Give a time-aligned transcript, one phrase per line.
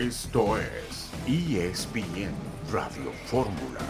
[0.00, 2.30] Esto es ESPN
[2.72, 3.80] Radio Fórmula.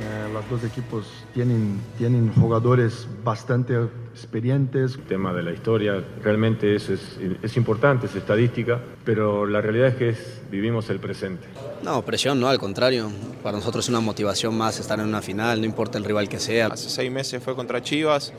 [0.00, 3.74] Eh, los dos equipos tienen, tienen jugadores bastante
[4.14, 4.94] experientes.
[4.94, 9.88] El tema de la historia, realmente eso es, es importante, es estadística, pero la realidad
[9.88, 11.46] es que es, vivimos el presente.
[11.82, 13.10] No, presión no, al contrario.
[13.42, 16.40] Para nosotros es una motivación más estar en una final, no importa el rival que
[16.40, 16.68] sea.
[16.68, 18.32] Hace seis meses fue contra Chivas,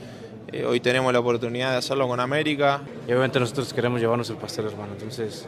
[0.51, 2.81] eh, hoy tenemos la oportunidad de hacerlo con América.
[3.07, 5.47] Y obviamente nosotros queremos llevarnos el pastel, hermano, entonces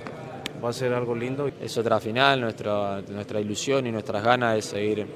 [0.63, 1.49] va a ser algo lindo.
[1.61, 5.07] Es otra final, nuestra, nuestra ilusión y nuestras ganas de seguir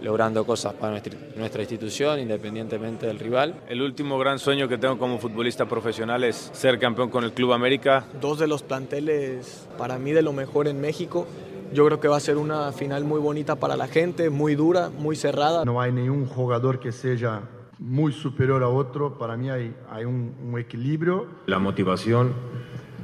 [0.00, 3.62] logrando cosas para nuestra, nuestra, institución, independientemente del rival.
[3.68, 7.52] El último gran sueño que tengo como futbolista profesional es ser campeón con el Club
[7.52, 8.06] América.
[8.20, 11.26] Dos de los planteles para mí de lo mejor en México.
[11.72, 14.88] Yo creo que va a ser una final muy bonita para la gente, muy dura,
[14.88, 15.64] muy cerrada.
[15.64, 17.42] No hay ningún jugador que sea
[17.78, 19.18] muy superior a otro.
[19.18, 21.26] Para mí hay, hay un, un equilibrio.
[21.46, 22.34] La motivación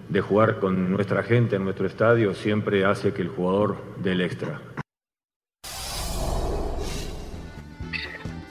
[0.08, 4.20] de jugar con nuestra gente en nuestro estadio siempre hace que el jugador dé el
[4.20, 4.60] extra.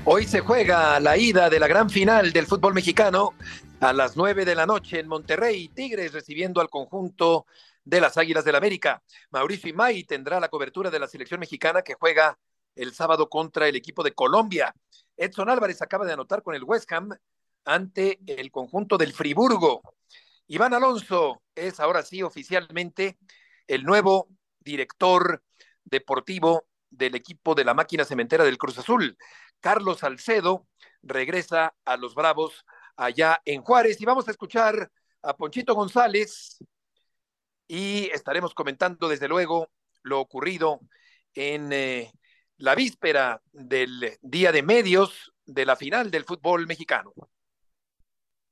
[0.05, 3.35] Hoy se juega la ida de la gran final del fútbol mexicano
[3.79, 5.69] a las 9 de la noche en Monterrey.
[5.69, 7.45] Tigres recibiendo al conjunto
[7.85, 9.01] de las Águilas del América.
[9.31, 12.37] Mauricio Imay tendrá la cobertura de la selección mexicana que juega
[12.75, 14.75] el sábado contra el equipo de Colombia.
[15.17, 17.09] Edson Álvarez acaba de anotar con el West Ham
[17.65, 19.81] ante el conjunto del Friburgo.
[20.47, 23.17] Iván Alonso es ahora sí oficialmente
[23.67, 24.27] el nuevo
[24.59, 25.43] director
[25.83, 29.17] deportivo del equipo de la máquina cementera del Cruz Azul.
[29.59, 30.67] Carlos Salcedo
[31.01, 36.57] regresa a los Bravos allá en Juárez y vamos a escuchar a Ponchito González
[37.67, 39.71] y estaremos comentando desde luego
[40.03, 40.81] lo ocurrido
[41.33, 42.11] en eh,
[42.63, 47.13] la víspera del día de medios de la final del fútbol mexicano.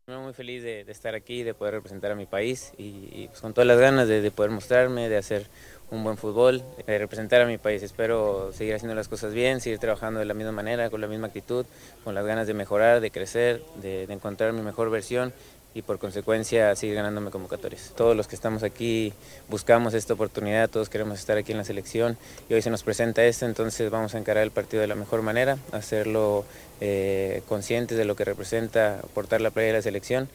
[0.06, 3.40] Muy feliz de, de estar aquí, de poder representar a mi país y, y pues
[3.40, 5.48] con todas las ganas de, de poder mostrarme, de hacer
[5.92, 7.84] un buen fútbol, de representar a mi país.
[7.84, 11.28] Espero seguir haciendo las cosas bien, seguir trabajando de la misma manera, con la misma
[11.28, 11.66] actitud,
[12.04, 15.32] con las ganas de mejorar, de crecer, de, de encontrar mi mejor versión
[15.74, 17.94] y por consecuencia seguir ganándome convocatorias.
[17.96, 19.14] Todos los que estamos aquí
[19.50, 22.18] buscamos esta oportunidad, todos queremos estar aquí en la selección
[22.50, 25.22] y hoy se nos presenta esto, entonces vamos a encarar el partido de la mejor
[25.22, 26.46] manera, hacerlo
[26.80, 30.30] eh, conscientes de lo que representa portar la playa de la selección.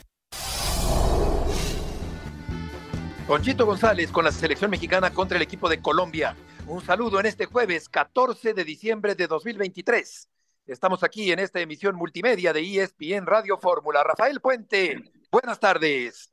[3.27, 6.37] Conchito González con la selección mexicana contra el equipo de Colombia.
[6.69, 10.29] Un saludo en este jueves 14 de diciembre de 2023.
[10.67, 14.03] Estamos aquí en esta emisión multimedia de ESPN Radio Fórmula.
[14.03, 16.31] Rafael Puente, buenas tardes.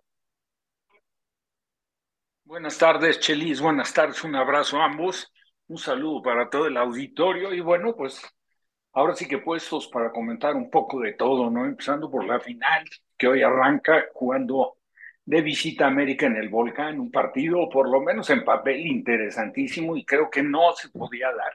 [2.44, 3.62] Buenas tardes, Chelis.
[3.62, 4.24] Buenas tardes.
[4.24, 5.32] Un abrazo a ambos.
[5.68, 7.54] Un saludo para todo el auditorio.
[7.54, 8.22] Y bueno, pues
[8.94, 11.66] ahora sí que puestos para comentar un poco de todo, ¿no?
[11.66, 12.84] Empezando por la final,
[13.18, 14.78] que hoy arranca jugando
[15.26, 19.96] de visita a América en el Volcán, un partido por lo menos en papel interesantísimo
[19.96, 21.54] y creo que no se podía dar,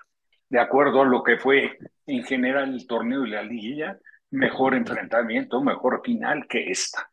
[0.48, 3.98] de acuerdo a lo que fue en general el torneo y la liguilla,
[4.30, 7.10] mejor enfrentamiento, mejor final que esta.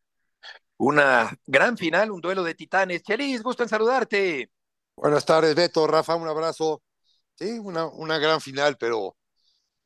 [0.78, 3.04] Una gran final, un duelo de titanes.
[3.04, 4.52] Chelis, gusto en saludarte.
[4.96, 6.82] Buenas tardes, Beto, Rafa, un abrazo.
[7.36, 9.16] Sí, una, una gran final, pero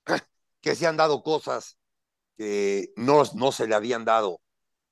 [0.61, 1.77] que se han dado cosas
[2.37, 4.41] que no, no se le habían dado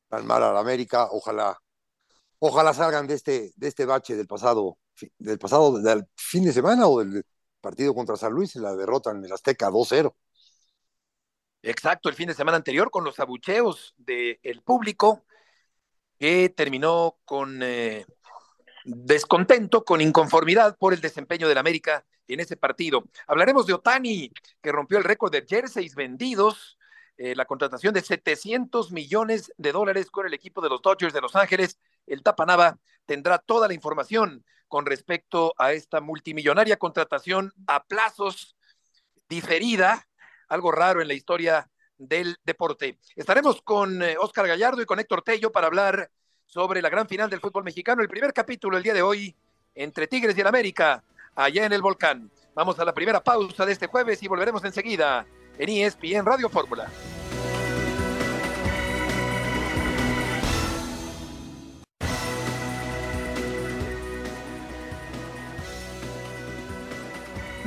[0.09, 1.07] tan mal a la América.
[1.11, 1.57] Ojalá
[2.39, 4.77] ojalá salgan de este, de este bache del pasado,
[5.17, 7.23] del pasado del fin de semana o del
[7.61, 10.15] partido contra San Luis, la derrota en el Azteca 2-0.
[11.63, 15.25] Exacto, el fin de semana anterior con los abucheos del público
[16.17, 18.05] que terminó con eh,
[18.85, 23.03] descontento, con inconformidad por el desempeño del América en ese partido.
[23.27, 26.77] Hablaremos de Otani, que rompió el récord de jerseys vendidos,
[27.17, 31.21] eh, la contratación de 700 millones de dólares con el equipo de los Dodgers de
[31.21, 37.83] Los Ángeles el Tapanava tendrá toda la información con respecto a esta multimillonaria contratación a
[37.83, 38.55] plazos
[39.29, 40.07] diferida,
[40.47, 42.97] algo raro en la historia del deporte.
[43.15, 46.09] Estaremos con eh, Gallardo y con Héctor Tello para hablar
[46.45, 49.35] sobre la gran final del fútbol mexicano, el primer capítulo el día de hoy
[49.75, 51.03] entre Tigres y el América,
[51.35, 52.31] allá en el volcán.
[52.55, 55.25] Vamos a la primera pausa de este jueves y volveremos enseguida
[55.57, 56.89] en ESPN Radio Fórmula.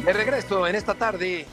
[0.05, 1.47] De regreso en esta tarde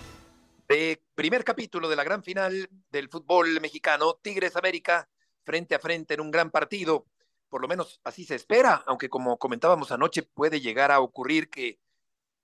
[0.69, 5.10] de primer capítulo de la gran final del fútbol mexicano, Tigres América,
[5.44, 7.08] frente a frente en un gran partido.
[7.50, 11.80] Por lo menos así se espera, aunque como comentábamos anoche, puede llegar a ocurrir que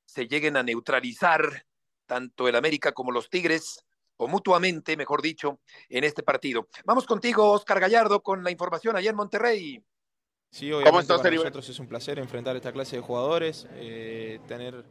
[0.05, 1.67] se lleguen a neutralizar
[2.07, 3.85] tanto el América como los Tigres,
[4.17, 6.67] o mutuamente, mejor dicho, en este partido.
[6.83, 9.83] Vamos contigo, Oscar Gallardo, con la información allá en Monterrey.
[10.49, 14.83] Sí, obviamente para nosotros es un placer enfrentar esta clase de jugadores, eh, tener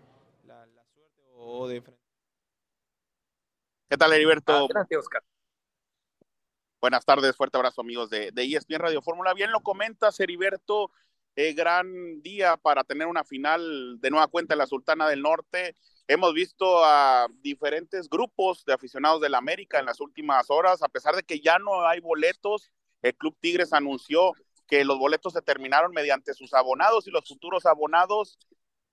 [0.44, 1.82] la, la, suerte o de
[3.92, 4.54] ¿Qué tal, Heriberto?
[4.54, 5.22] Adelante, Oscar.
[6.80, 9.34] Buenas tardes, fuerte abrazo amigos de, de ESPN Radio Fórmula.
[9.34, 10.90] Bien lo comentas, Heriberto,
[11.36, 15.76] eh, gran día para tener una final de nueva cuenta en la Sultana del Norte.
[16.08, 21.14] Hemos visto a diferentes grupos de aficionados del América en las últimas horas, a pesar
[21.14, 22.72] de que ya no hay boletos,
[23.02, 24.32] el Club Tigres anunció
[24.66, 28.38] que los boletos se terminaron mediante sus abonados y los futuros abonados.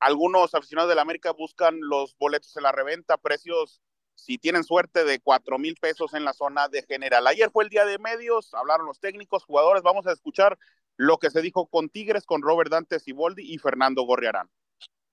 [0.01, 3.81] Algunos aficionados del América buscan los boletos en la reventa, precios,
[4.19, 7.25] si tienen suerte, de cuatro mil pesos en la zona de general.
[7.27, 9.83] Ayer fue el día de medios, hablaron los técnicos, jugadores.
[9.83, 10.57] Vamos a escuchar
[10.97, 14.49] lo que se dijo con Tigres, con Robert Dante Siboldi y Fernando Gorriarán.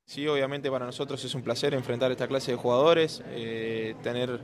[0.05, 4.41] Sí, obviamente para nosotros es un placer enfrentar esta clase de jugadores, eh, tener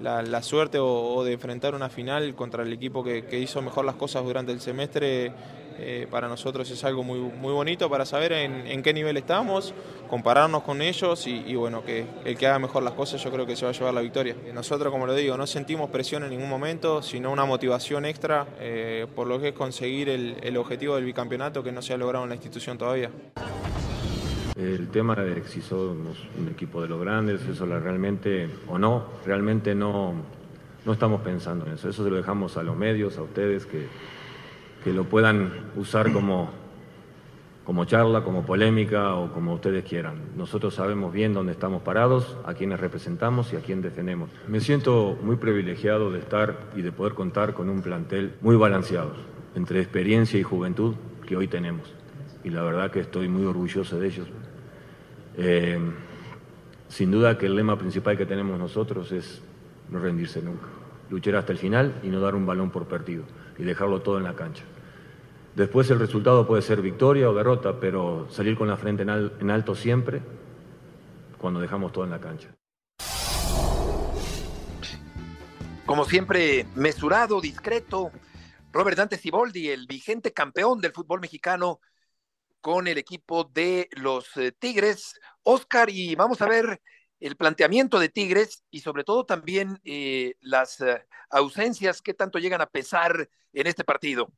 [0.00, 4.24] la, suerte o, de enfrentar una final contra el equipo que hizo mejor las cosas
[4.24, 5.32] durante el semestre
[5.78, 9.74] eh, para nosotros es algo muy, muy bonito para saber en, qué nivel estamos,
[10.08, 13.56] compararnos con ellos y, bueno, que el que haga mejor las cosas yo creo que
[13.56, 14.36] se va a llevar la victoria.
[14.54, 19.06] Nosotros, como lo digo, no sentimos presión en ningún momento, sino una motivación extra eh,
[19.14, 22.24] por lo que es conseguir el, el objetivo del bicampeonato que no se ha logrado
[22.24, 23.10] en la institución todavía.
[24.56, 29.04] El tema de si somos un equipo de los grandes, eso la realmente o no,
[29.26, 30.14] realmente no,
[30.86, 31.90] no estamos pensando en eso.
[31.90, 33.86] Eso se lo dejamos a los medios, a ustedes que
[34.86, 36.48] que lo puedan usar como,
[37.64, 40.14] como charla, como polémica o como ustedes quieran.
[40.36, 44.30] Nosotros sabemos bien dónde estamos parados, a quienes representamos y a quién defendemos.
[44.46, 49.10] Me siento muy privilegiado de estar y de poder contar con un plantel muy balanceado
[49.56, 50.94] entre experiencia y juventud
[51.26, 51.92] que hoy tenemos.
[52.44, 54.28] Y la verdad que estoy muy orgulloso de ellos.
[55.36, 55.80] Eh,
[56.86, 59.42] sin duda que el lema principal que tenemos nosotros es
[59.90, 60.68] no rendirse nunca,
[61.10, 63.24] luchar hasta el final y no dar un balón por perdido
[63.58, 64.62] y dejarlo todo en la cancha.
[65.56, 69.32] Después el resultado puede ser victoria o derrota, pero salir con la frente en, al,
[69.40, 70.20] en alto siempre
[71.38, 72.54] cuando dejamos todo en la cancha.
[75.86, 78.12] Como siempre, mesurado, discreto,
[78.70, 81.80] Robert Dante Ciboldi, el vigente campeón del fútbol mexicano
[82.60, 85.18] con el equipo de los eh, Tigres.
[85.42, 86.82] Oscar, y vamos a ver
[87.18, 92.60] el planteamiento de Tigres y sobre todo también eh, las eh, ausencias que tanto llegan
[92.60, 94.30] a pesar en este partido.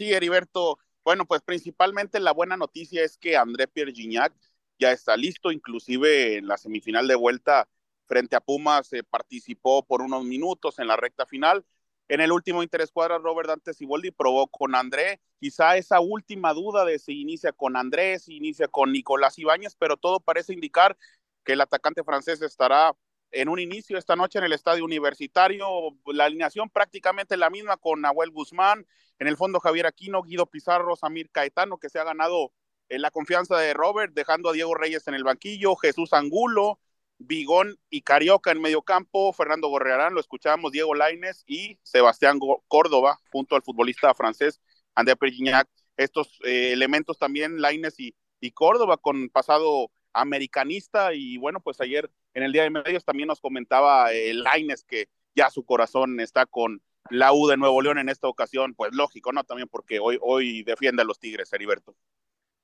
[0.00, 0.78] Sí, Heriberto.
[1.04, 4.32] Bueno, pues principalmente la buena noticia es que André Pierre Gignac
[4.78, 7.68] ya está listo, inclusive en la semifinal de vuelta
[8.06, 11.66] frente a Pumas eh, participó por unos minutos en la recta final.
[12.08, 16.98] En el último interescuadra, Robert Dante Siboldi probó con André, quizá esa última duda de
[16.98, 20.96] si inicia con Andrés, si inicia con Nicolás Ibáñez, pero todo parece indicar
[21.44, 22.96] que el atacante francés estará
[23.32, 25.68] en un inicio esta noche en el estadio universitario,
[26.06, 28.86] la alineación prácticamente la misma con Nahuel Guzmán,
[29.20, 32.52] en el fondo Javier Aquino, Guido Pizarro, Samir Caetano, que se ha ganado
[32.88, 36.80] eh, la confianza de Robert, dejando a Diego Reyes en el banquillo, Jesús Angulo,
[37.18, 43.20] Bigón y Carioca en medio campo, Fernando Gorrearán, lo escuchábamos, Diego Laines y Sebastián Córdoba,
[43.30, 44.60] junto al futbolista francés
[44.94, 45.68] André Perignac.
[45.98, 48.14] Estos eh, elementos también, Laines y,
[48.54, 53.40] Córdoba, con pasado americanista, y bueno, pues ayer en el Día de Medios también nos
[53.40, 58.08] comentaba eh, Laines que ya su corazón está con la U de Nuevo León en
[58.08, 59.44] esta ocasión, pues lógico, ¿no?
[59.44, 61.94] También porque hoy, hoy defiende a los Tigres, Heriberto.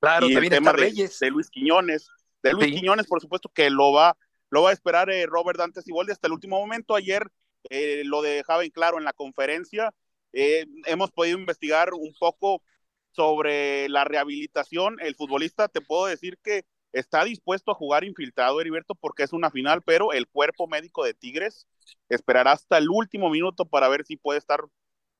[0.00, 1.18] Claro, y también el tema de, Reyes.
[1.18, 2.08] de Luis Quiñones,
[2.42, 2.74] de Luis Sí.
[2.76, 4.16] Quiñones, por supuesto que lo va,
[4.50, 6.94] lo va a esperar eh, Robert Dante Siboldi hasta el último momento.
[6.94, 7.30] Ayer
[7.70, 9.92] eh, lo dejaba en claro en la conferencia.
[10.32, 12.62] Eh, hemos podido investigar un poco
[13.10, 14.98] sobre la rehabilitación.
[15.00, 19.50] El futbolista, te puedo decir que está dispuesto a jugar infiltrado, Heriberto, porque es una
[19.50, 21.66] final, pero el cuerpo médico de Tigres
[22.08, 24.60] esperará hasta el último minuto para ver si puede estar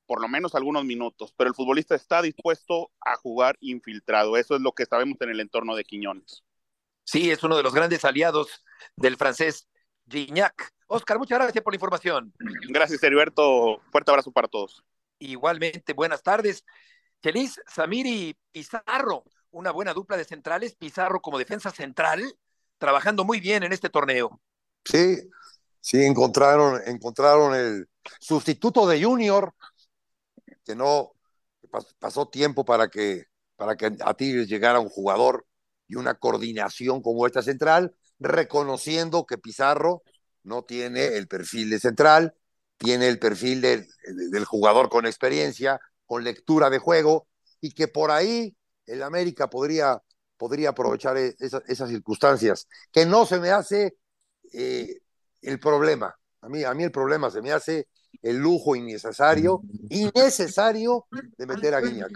[0.05, 4.37] por lo menos algunos minutos, pero el futbolista está dispuesto a jugar infiltrado.
[4.37, 6.43] Eso es lo que sabemos en el entorno de Quiñones.
[7.03, 8.63] Sí, es uno de los grandes aliados
[8.95, 9.67] del francés
[10.09, 10.73] Gignac.
[10.87, 12.33] Oscar, muchas gracias por la información.
[12.69, 13.81] Gracias, Heriberto.
[13.91, 14.83] Fuerte abrazo para todos.
[15.19, 16.63] Igualmente, buenas tardes.
[17.21, 22.23] Chelis, Samir y Pizarro, una buena dupla de centrales, Pizarro como defensa central,
[22.77, 24.39] trabajando muy bien en este torneo.
[24.85, 25.17] Sí,
[25.87, 27.87] sí, encontraron, encontraron el
[28.19, 29.53] sustituto de Junior,
[30.65, 31.11] que no
[31.71, 33.25] pas- pasó tiempo para que,
[33.55, 35.45] para que a Tigres llegara un jugador
[35.87, 40.03] y una coordinación como esta central, reconociendo que Pizarro
[40.43, 42.35] no tiene el perfil de central,
[42.77, 43.87] tiene el perfil del,
[44.31, 47.27] del jugador con experiencia, con lectura de juego,
[47.61, 50.01] y que por ahí el América podría,
[50.37, 53.97] podría aprovechar e- esa- esas circunstancias, que no se me hace
[54.53, 54.99] eh,
[55.47, 56.15] el problema.
[56.41, 57.87] A mí, a mí el problema se me hace
[58.21, 62.11] el lujo innecesario, innecesario de meter a Guiñac.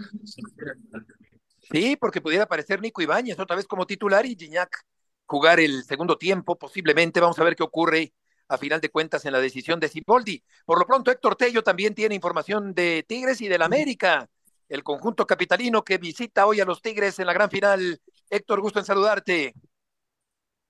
[1.70, 4.84] Sí, porque pudiera aparecer Nico Ibáñez otra vez como titular y Gignac
[5.24, 7.20] jugar el segundo tiempo, posiblemente.
[7.20, 8.12] Vamos a ver qué ocurre
[8.48, 10.42] a final de cuentas en la decisión de Cipoldi.
[10.66, 14.28] Por lo pronto, Héctor Tello también tiene información de Tigres y del América,
[14.68, 18.00] el conjunto capitalino que visita hoy a los Tigres en la gran final.
[18.28, 19.54] Héctor, gusto en saludarte.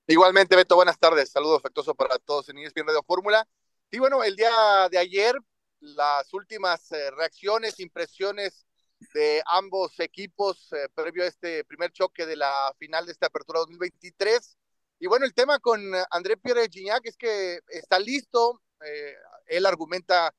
[0.07, 1.29] Igualmente, Beto, buenas tardes.
[1.31, 3.47] Saludo afectuoso para todos en ESPN Radio Fórmula.
[3.89, 4.51] Y bueno, el día
[4.91, 5.33] de ayer,
[5.79, 8.65] las últimas eh, reacciones, impresiones
[9.13, 13.59] de ambos equipos eh, previo a este primer choque de la final de esta apertura
[13.59, 14.57] 2023.
[14.99, 15.81] Y bueno, el tema con
[16.11, 18.61] André Pierre Gignac es que está listo.
[18.85, 19.15] Eh,
[19.47, 20.33] él argumenta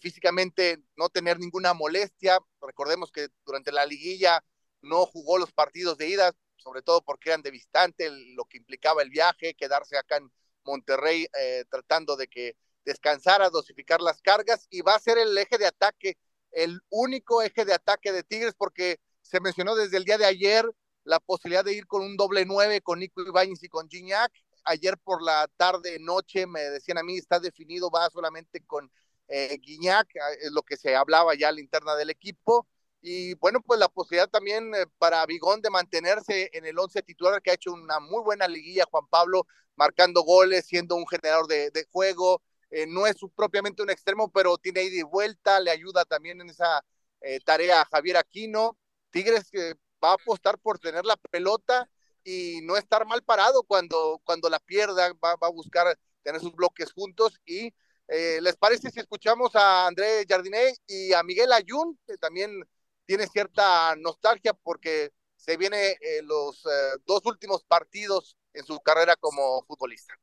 [0.00, 2.38] físicamente no tener ninguna molestia.
[2.62, 4.42] Recordemos que durante la liguilla
[4.80, 9.02] no jugó los partidos de ida, sobre todo porque eran de distante, lo que implicaba
[9.02, 10.30] el viaje, quedarse acá en
[10.64, 11.26] Monterrey
[11.70, 15.66] tratando de que descansar, a dosificar las cargas y va a ser el eje de
[15.66, 16.16] ataque,
[16.50, 20.64] el único eje de ataque de Tigres porque se mencionó desde el día de ayer
[21.04, 24.32] la posibilidad de ir con un doble nueve con Nico Ibáñez y con Gignac.
[24.64, 28.90] Ayer por la tarde, noche, me decían a mí, está definido, va solamente con
[29.28, 32.66] eh, Guiñac, ah, es lo que se hablaba ya a la interna del equipo.
[33.02, 37.40] Y bueno, pues la posibilidad también eh, para Bigón de mantenerse en el once titular,
[37.40, 41.86] que ha hecho una muy buena liguilla, Juan Pablo, marcando goles, siendo un generador de,
[41.90, 46.40] juego, eh, no es propiamente un extremo, pero tiene ida y vuelta, le ayuda también
[46.40, 46.84] en esa
[47.22, 48.76] eh, tarea a Javier Aquino.
[49.10, 51.88] Tigres que va a apostar por tener la pelota
[52.22, 56.92] y no estar mal parado cuando, cuando la pierda, va, a buscar tener sus bloques
[56.92, 57.72] juntos y
[58.08, 62.62] eh, ¿les parece si escuchamos a André Jardiné y a Miguel Ayun, que también
[63.10, 66.62] tiene cierta nostalgia porque se viene los
[67.04, 70.14] dos últimos partidos en su carrera como futbolista?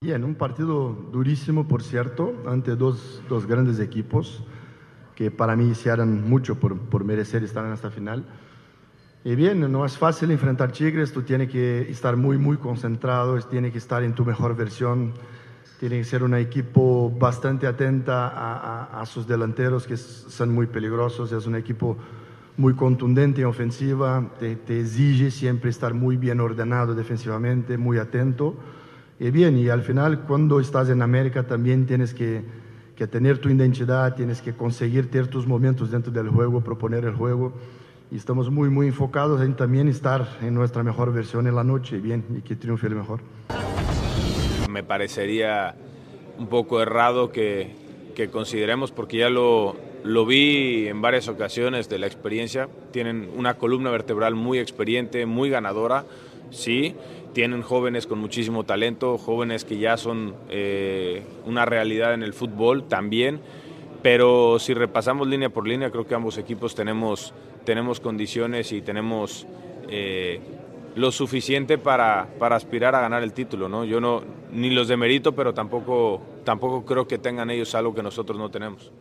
[0.00, 4.42] Bien, un partido durísimo, por cierto, ante dos, dos grandes equipos
[5.14, 8.24] que para mí hicieron mucho por, por, merecer estar en esta final.
[9.22, 13.72] Y bien, no es fácil enfrentar Tigres, tú tienes que estar muy, muy concentrado, tienes
[13.72, 15.12] que estar en tu mejor versión,
[15.80, 21.32] tiene que ser un equipo bastante atenta a, a, sus delanteros que son muy peligrosos,
[21.32, 21.96] es un equipo
[22.58, 28.56] muy contundente en ofensiva, te, te exige siempre estar muy bien ordenado defensivamente, muy atento.
[29.18, 32.44] Y bien, y al final cuando estás en América también tienes que,
[32.94, 37.14] que tener tu identidad, tienes que conseguir tener tus momentos dentro del juego, proponer el
[37.14, 37.54] juego.
[38.10, 42.00] Y estamos muy, muy enfocados en también estar en nuestra mejor versión en la noche,
[42.00, 43.20] bien, y que triunfe el mejor.
[44.70, 45.74] Me parecería
[46.38, 47.70] un poco errado que,
[48.14, 53.54] que consideremos, porque ya lo, lo vi en varias ocasiones de la experiencia, tienen una
[53.54, 56.04] columna vertebral muy experiente, muy ganadora,
[56.50, 56.94] sí,
[57.32, 62.84] tienen jóvenes con muchísimo talento, jóvenes que ya son eh, una realidad en el fútbol
[62.88, 63.40] también,
[64.02, 67.34] pero si repasamos línea por línea, creo que ambos equipos tenemos,
[67.64, 69.46] tenemos condiciones y tenemos
[69.88, 70.40] eh,
[70.94, 73.68] lo suficiente para, para, aspirar a ganar el título.
[73.68, 73.84] ¿no?
[73.84, 78.38] Yo no, ni los demerito, pero tampoco, tampoco creo que tengan ellos algo que nosotros
[78.38, 78.92] no tenemos.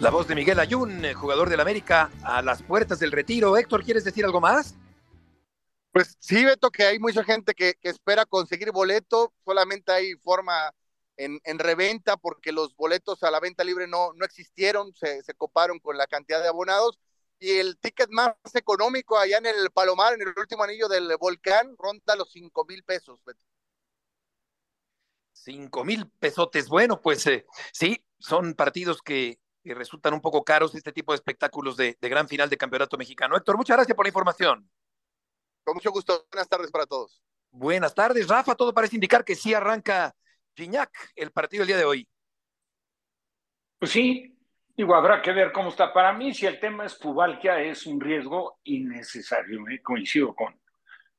[0.00, 3.56] La voz de Miguel Ayun, jugador del América, a las puertas del retiro.
[3.58, 4.74] Héctor, ¿quieres decir algo más?
[5.92, 10.72] Pues sí, Beto, que hay mucha gente que, espera conseguir boleto, solamente hay forma
[11.16, 15.98] en, reventa porque los boletos a la venta libre no, no existieron, se, coparon con
[15.98, 16.98] la cantidad de abonados
[17.40, 21.74] y el ticket más económico allá en el Palomar, en el último anillo del volcán,
[21.78, 23.18] ronda los cinco mil pesos.
[25.32, 26.68] Cinco mil pesotes.
[26.68, 31.76] Bueno, pues eh, sí, son partidos que, resultan un poco caros este tipo de espectáculos
[31.76, 33.36] de, de gran final de campeonato mexicano.
[33.36, 34.70] Héctor, muchas gracias por la información.
[35.64, 36.26] Con mucho gusto.
[36.30, 37.22] Buenas tardes para todos.
[37.50, 38.54] Buenas tardes, Rafa.
[38.54, 40.14] Todo parece indicar que sí arranca
[40.54, 42.08] Gignac el partido el día de hoy.
[43.78, 44.39] Pues sí,
[44.76, 45.92] digo, habrá que ver cómo está.
[45.92, 49.66] Para mí, si el tema es Pubalquia, es un riesgo innecesario.
[49.68, 49.80] ¿eh?
[49.82, 50.54] Coincido con,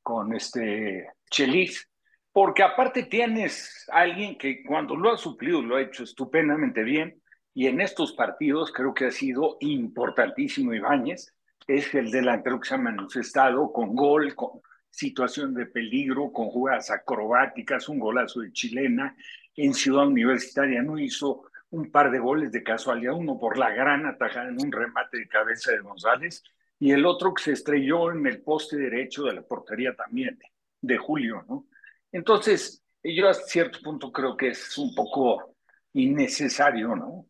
[0.02, 1.90] con este Chelis,
[2.32, 7.22] porque aparte tienes a alguien que cuando lo ha suplido lo ha hecho estupendamente bien
[7.54, 11.34] y en estos partidos creo que ha sido importantísimo Ibáñez
[11.68, 16.92] es el delantero que se ha manifestado con gol, con situación de peligro, con jugadas
[16.92, 19.16] acrobáticas, un golazo de chilena.
[19.56, 24.06] En Ciudad Universitaria no hizo un par de goles de casualidad, uno por la gran
[24.06, 26.44] atajada en un remate de cabeza de González
[26.80, 30.38] y el otro que se estrelló en el poste derecho de la portería también
[30.82, 31.68] de Julio, ¿no?
[32.12, 35.56] Entonces, yo a cierto punto creo que es un poco
[35.94, 37.26] innecesario, ¿no?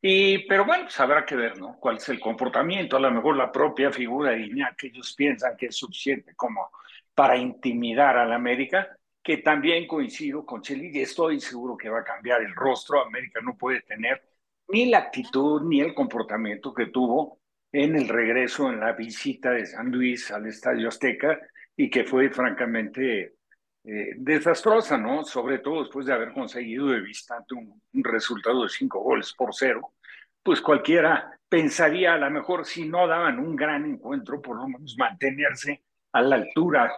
[0.00, 1.78] Y, pero bueno, pues habrá que ver, ¿no?
[1.80, 5.56] Cuál es el comportamiento, a lo mejor la propia figura de Iñak, que ellos piensan
[5.56, 6.70] que es suficiente como
[7.14, 12.00] para intimidar a la América, que también coincido con Chelis y estoy seguro que va
[12.00, 13.00] a cambiar el rostro.
[13.00, 14.22] América no puede tener
[14.68, 17.40] ni la actitud ni el comportamiento que tuvo
[17.72, 21.40] en el regreso en la visita de San Luis al Estadio Azteca
[21.74, 23.36] y que fue francamente
[23.84, 25.24] eh, desastrosa, ¿no?
[25.24, 29.54] Sobre todo después de haber conseguido de visitante un, un, resultado de cinco goles por
[29.54, 29.94] cero,
[30.42, 34.96] pues cualquiera pensaría a lo mejor si no daban un gran encuentro, por lo menos
[34.98, 36.92] mantenerse a la altura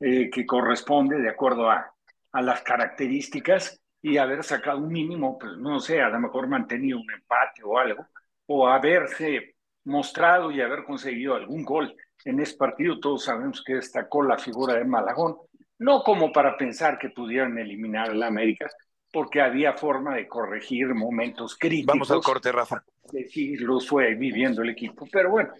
[0.00, 1.92] eh, que corresponde de acuerdo a,
[2.32, 6.98] a las características y haber sacado un mínimo, pues no sé, a lo mejor mantenido
[6.98, 8.06] un empate o algo,
[8.46, 13.00] o haberse mostrado y haber conseguido algún gol en ese partido.
[13.00, 15.36] Todos sabemos que destacó la figura de Malagón,
[15.78, 18.68] no como para pensar que pudieran eliminar a la América,
[19.12, 21.94] porque había forma de corregir momentos críticos.
[21.94, 22.82] Vamos al corte, Rafa.
[23.30, 25.52] Sí, los fue viviendo el equipo, pero bueno,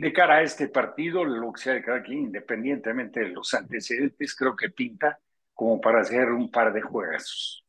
[0.00, 4.34] de cara a este partido, lo que sea de cada quien, independientemente de los antecedentes,
[4.34, 5.18] creo que pinta
[5.54, 7.64] como para hacer un par de juegos.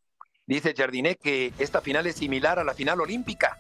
[0.45, 3.57] Dice Jardinet que esta final es similar a la final olímpica.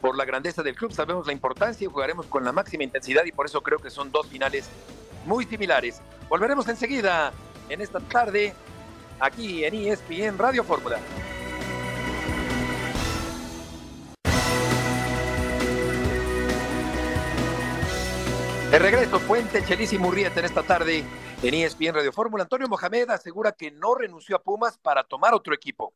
[0.00, 3.32] Por la grandeza del club sabemos la importancia y jugaremos con la máxima intensidad y
[3.32, 4.68] por eso creo que son dos finales
[5.24, 6.00] muy similares.
[6.28, 7.32] Volveremos enseguida
[7.68, 8.54] en esta tarde
[9.20, 10.98] aquí en ESPN Radio Fórmula.
[18.70, 21.04] De regreso, Puente, Chelis y Murrieta en esta tarde
[21.40, 22.42] en ESPN Radio Fórmula.
[22.42, 25.92] Antonio Mohamed asegura que no renunció a Pumas para tomar otro equipo.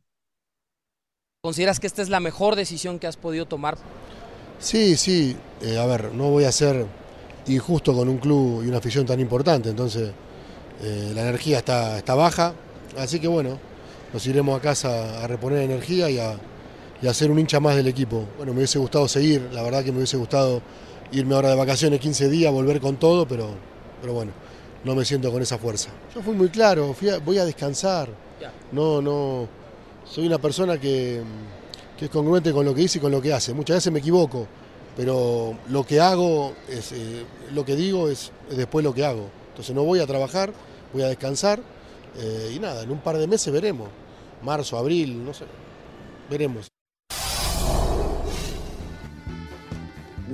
[1.42, 3.76] ¿Consideras que esta es la mejor decisión que has podido tomar?
[4.60, 5.36] Sí, sí.
[5.62, 6.86] Eh, a ver, no voy a ser
[7.46, 10.12] injusto con un club y una afición tan importante, entonces
[10.82, 12.54] eh, la energía está, está baja,
[12.96, 13.58] así que bueno,
[14.12, 16.38] nos iremos a casa a reponer energía y a,
[17.02, 18.26] y a ser un hincha más del equipo.
[18.36, 20.62] Bueno, me hubiese gustado seguir, la verdad que me hubiese gustado
[21.12, 23.48] irme ahora de vacaciones 15 días, volver con todo, pero,
[24.00, 24.32] pero bueno,
[24.84, 25.90] no me siento con esa fuerza.
[26.14, 28.08] Yo fui muy claro, fui a- voy a descansar.
[28.72, 29.48] No, no,
[30.04, 31.20] soy una persona que,
[31.98, 33.52] que es congruente con lo que dice y con lo que hace.
[33.52, 34.46] Muchas veces me equivoco,
[34.96, 39.28] pero lo que hago, es, eh, lo que digo es, es después lo que hago.
[39.50, 40.52] Entonces no voy a trabajar,
[40.92, 41.60] voy a descansar
[42.18, 43.88] eh, y nada, en un par de meses veremos.
[44.42, 45.44] Marzo, abril, no sé,
[46.30, 46.68] veremos.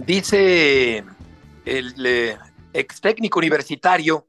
[0.04, 1.04] Dice
[1.64, 2.38] el
[2.72, 4.28] ex técnico universitario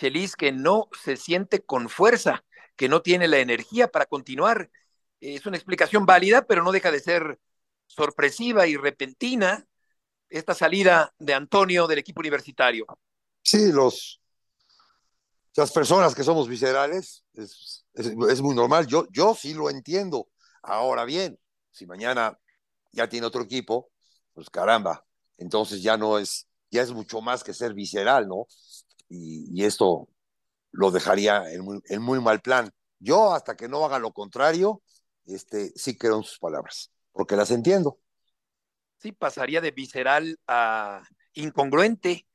[0.00, 2.42] Feliz que no se siente con fuerza,
[2.74, 4.70] que no tiene la energía para continuar.
[5.20, 7.38] Es una explicación válida, pero no deja de ser
[7.86, 9.66] sorpresiva y repentina
[10.30, 12.86] esta salida de Antonio del equipo universitario.
[13.42, 14.22] Sí, los,
[15.54, 18.86] las personas que somos viscerales es, es, es muy normal.
[18.86, 20.30] Yo, yo sí lo entiendo.
[20.62, 21.38] Ahora bien,
[21.70, 22.38] si mañana
[22.90, 23.90] ya tiene otro equipo,
[24.34, 25.04] pues caramba,
[25.38, 28.46] entonces ya no es, ya es mucho más que ser visceral, ¿no?
[29.08, 30.08] Y, y esto
[30.72, 32.70] lo dejaría en muy, en muy mal plan.
[33.00, 34.82] Yo, hasta que no haga lo contrario,
[35.26, 38.00] este, sí creo en sus palabras, porque las entiendo.
[38.98, 42.26] Sí, pasaría de visceral a incongruente,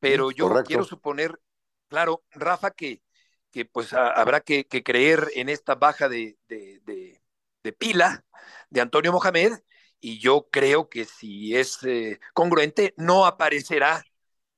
[0.00, 0.64] pero yo correcto.
[0.64, 1.40] quiero suponer,
[1.88, 3.02] claro, Rafa, que,
[3.52, 7.22] que pues a- habrá que, que creer en esta baja de, de, de-
[7.64, 8.24] de pila
[8.70, 9.52] de Antonio Mohamed,
[10.02, 14.02] y yo creo que si es eh, congruente, no aparecerá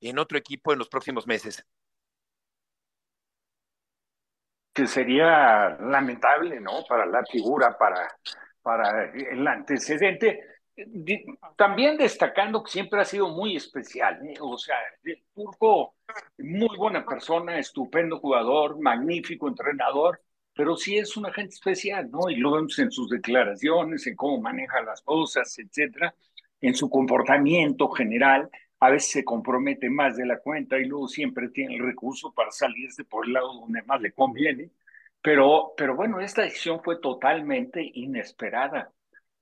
[0.01, 1.65] en otro equipo en los próximos meses.
[4.75, 6.83] que sería lamentable, ¿no?
[6.87, 8.09] Para la figura, para,
[8.61, 10.41] para el antecedente.
[11.55, 14.35] También destacando que siempre ha sido muy especial, ¿eh?
[14.41, 14.75] O sea,
[15.33, 15.95] Turco,
[16.39, 20.21] muy buena persona, estupendo jugador, magnífico entrenador,
[20.55, 22.29] pero sí es un agente especial, ¿no?
[22.29, 26.15] Y lo vemos en sus declaraciones, en cómo maneja las cosas, etcétera,
[26.61, 28.49] en su comportamiento general.
[28.79, 32.51] A veces se compromete más de la cuenta y luego siempre tiene el recurso para
[32.51, 34.71] salirse por el lado donde más le conviene.
[35.21, 38.91] Pero, pero bueno, esta decisión fue totalmente inesperada,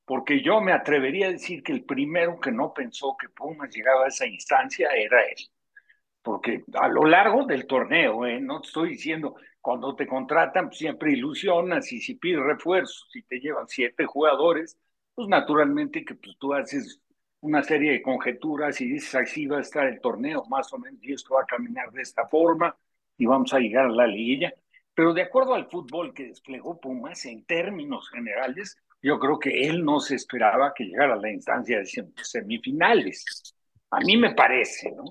[0.06, 4.06] porque yo me atrevería a decir que el primero que no pensó que Pumas llegaba
[4.06, 5.50] a esa instancia era él
[6.24, 8.40] porque a lo largo del torneo, ¿eh?
[8.40, 13.24] no te estoy diciendo, cuando te contratan pues, siempre ilusionas y si pides refuerzos, si
[13.24, 14.78] te llevan siete jugadores,
[15.16, 17.02] pues naturalmente que pues, tú haces
[17.42, 21.00] una serie de conjeturas y dices, así va a estar el torneo, más o menos,
[21.04, 22.76] y esto va a caminar de esta forma
[23.18, 24.54] y vamos a llegar a la liguilla.
[24.94, 29.84] Pero de acuerdo al fútbol que desplegó Pumas, en términos generales, yo creo que él
[29.84, 33.56] no se esperaba que llegara a la instancia de sem- semifinales.
[33.92, 35.04] A mí me parece, ¿no?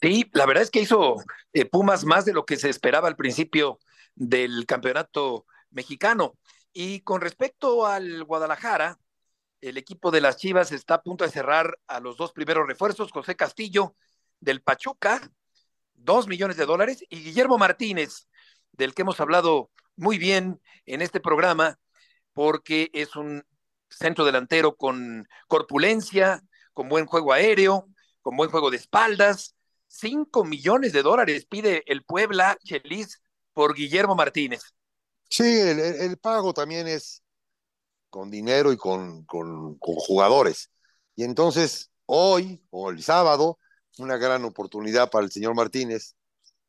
[0.00, 1.16] Sí, la verdad es que hizo
[1.52, 3.80] eh, Pumas más de lo que se esperaba al principio
[4.14, 6.38] del campeonato mexicano.
[6.72, 8.98] Y con respecto al Guadalajara,
[9.60, 13.10] el equipo de las Chivas está a punto de cerrar a los dos primeros refuerzos,
[13.10, 13.96] José Castillo
[14.40, 15.32] del Pachuca,
[15.94, 18.28] dos millones de dólares, y Guillermo Martínez,
[18.72, 21.78] del que hemos hablado muy bien en este programa,
[22.32, 23.44] porque es un
[23.90, 27.88] centro delantero con corpulencia, con buen juego aéreo,
[28.20, 29.56] con buen juego de espaldas.
[29.88, 33.20] Cinco millones de dólares pide el Puebla Chelis
[33.52, 34.62] por Guillermo Martínez.
[35.28, 37.22] Sí, el, el pago también es
[38.10, 40.70] con dinero y con, con, con, jugadores.
[41.16, 43.58] Y entonces, hoy o el sábado,
[43.98, 46.14] una gran oportunidad para el señor Martínez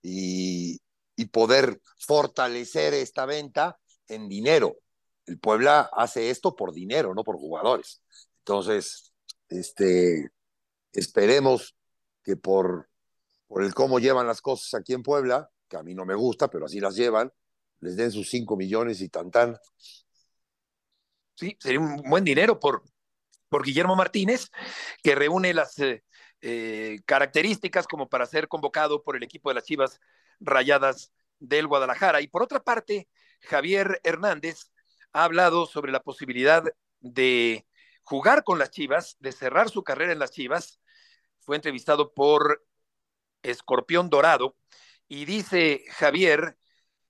[0.01, 0.82] y,
[1.15, 4.77] y poder fortalecer esta venta en dinero.
[5.25, 8.01] El Puebla hace esto por dinero, no por jugadores.
[8.39, 9.13] Entonces,
[9.47, 10.32] este,
[10.91, 11.75] esperemos
[12.23, 12.88] que por,
[13.49, 16.49] por el cómo llevan las cosas aquí en Puebla, que a mí no me gusta,
[16.49, 17.33] pero así las llevan,
[17.79, 19.57] les den sus 5 millones y tan tan.
[21.35, 22.83] Sí, sería un buen dinero por,
[23.49, 24.51] por Guillermo Martínez,
[25.01, 26.03] que reúne las eh,
[26.41, 29.99] eh, características como para ser convocado por el equipo de las Chivas
[30.39, 32.21] Rayadas del Guadalajara.
[32.21, 33.09] Y por otra parte,
[33.41, 34.71] Javier Hernández
[35.12, 36.63] ha hablado sobre la posibilidad
[36.99, 37.65] de
[38.03, 40.79] jugar con las Chivas, de cerrar su carrera en las Chivas.
[41.39, 42.63] Fue entrevistado por
[43.43, 44.56] Escorpión Dorado
[45.08, 46.58] y dice Javier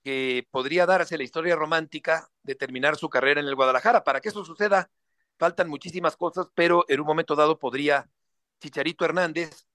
[0.04, 4.04] que podría darse la historia romántica de terminar su carrera en el Guadalajara.
[4.04, 4.89] Para que eso suceda,
[5.38, 8.10] faltan muchísimas cosas, pero en un momento dado podría
[8.60, 9.68] Chicharito Hernández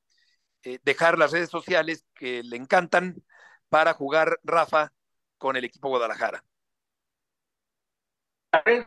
[0.63, 3.23] eh, dejar las redes sociales que le encantan
[3.69, 4.93] para jugar Rafa
[5.37, 6.45] con el equipo Guadalajara.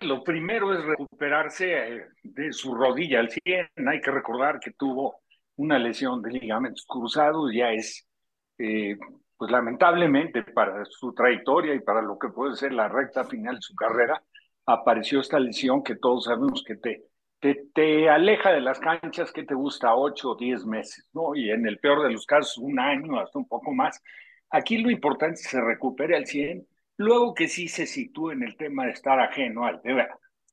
[0.02, 3.70] Lo primero es recuperarse eh, de su rodilla al 100.
[3.88, 5.22] Hay que recordar que tuvo
[5.58, 8.08] una lesión de ligamentos cruzados, ya es
[8.58, 8.98] eh,
[9.38, 13.62] pues lamentablemente para su trayectoria y para lo que puede ser la recta final de
[13.62, 14.24] su carrera,
[14.66, 17.04] apareció esta lesión que todos sabemos que te,
[17.40, 21.36] te, te aleja de las canchas que te gusta 8 o 10 meses, ¿no?
[21.36, 24.02] Y en el peor de los casos, un año, hasta un poco más.
[24.50, 26.68] Aquí lo importante es que se recupere al 100,
[26.98, 29.82] luego que sí se sitúe en el tema de estar ajeno al,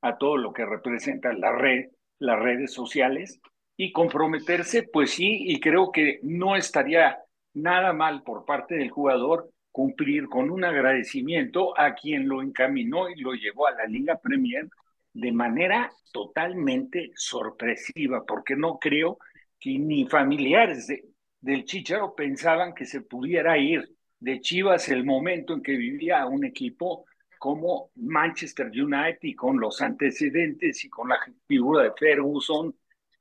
[0.02, 1.86] a todo lo que representa la red,
[2.18, 3.40] las redes sociales,
[3.76, 7.18] y comprometerse, pues sí, y creo que no estaría
[7.54, 13.16] nada mal por parte del jugador cumplir con un agradecimiento a quien lo encaminó y
[13.16, 14.68] lo llevó a la Liga Premier
[15.12, 19.18] de manera totalmente sorpresiva, porque no creo
[19.58, 21.04] que ni familiares de,
[21.40, 23.88] del Chicharo pensaban que se pudiera ir
[24.20, 27.04] de Chivas el momento en que vivía un equipo
[27.38, 32.74] como Manchester United y con los antecedentes y con la figura de Ferguson.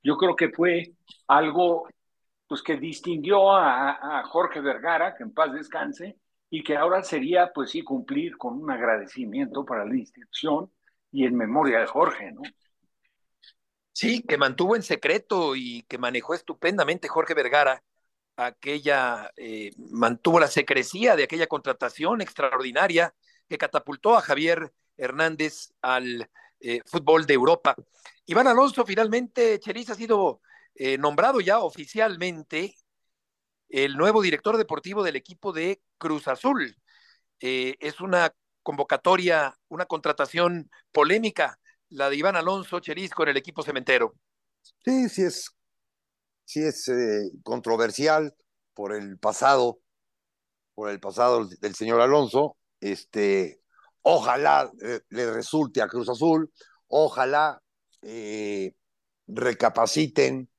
[0.04, 0.94] Yo creo que fue
[1.28, 1.88] algo
[2.48, 7.72] pues que distinguió a, Jorge Vergara, que en paz descanse, y que ahora sería, pues
[7.72, 10.72] sí, cumplir con un agradecimiento para la institución
[11.12, 12.42] y en memoria de Jorge, ¿no?
[13.92, 17.82] Sí, que mantuvo en secreto y que manejó estupendamente Jorge Vergara
[18.36, 23.14] aquella, eh, mantuvo la secrecía de aquella contratación extraordinaria
[23.48, 26.30] que catapultó a Javier Hernández al
[26.66, 27.76] eh, fútbol de Europa.
[28.26, 30.40] Iván Alonso, finalmente, Cheris ha sido
[30.76, 32.78] eh, nombrado ya oficialmente
[33.68, 36.74] el nuevo director deportivo del equipo de Cruz Azul.
[37.42, 43.62] Eh, es una convocatoria, una contratación polémica, la de Iván Alonso Cheris con el equipo
[43.62, 44.16] cementero.
[44.86, 45.52] Sí, sí es,
[46.46, 46.90] sí es
[47.44, 48.34] controversial
[48.74, 49.82] por el pasado,
[50.76, 52.56] por el pasado del señor Alonso.
[52.80, 53.63] Este,
[54.04, 56.52] ojalá eh, le resulte a Cruz Azul,
[56.88, 57.62] ojalá
[58.02, 58.74] eh,
[59.28, 60.50] recapaciten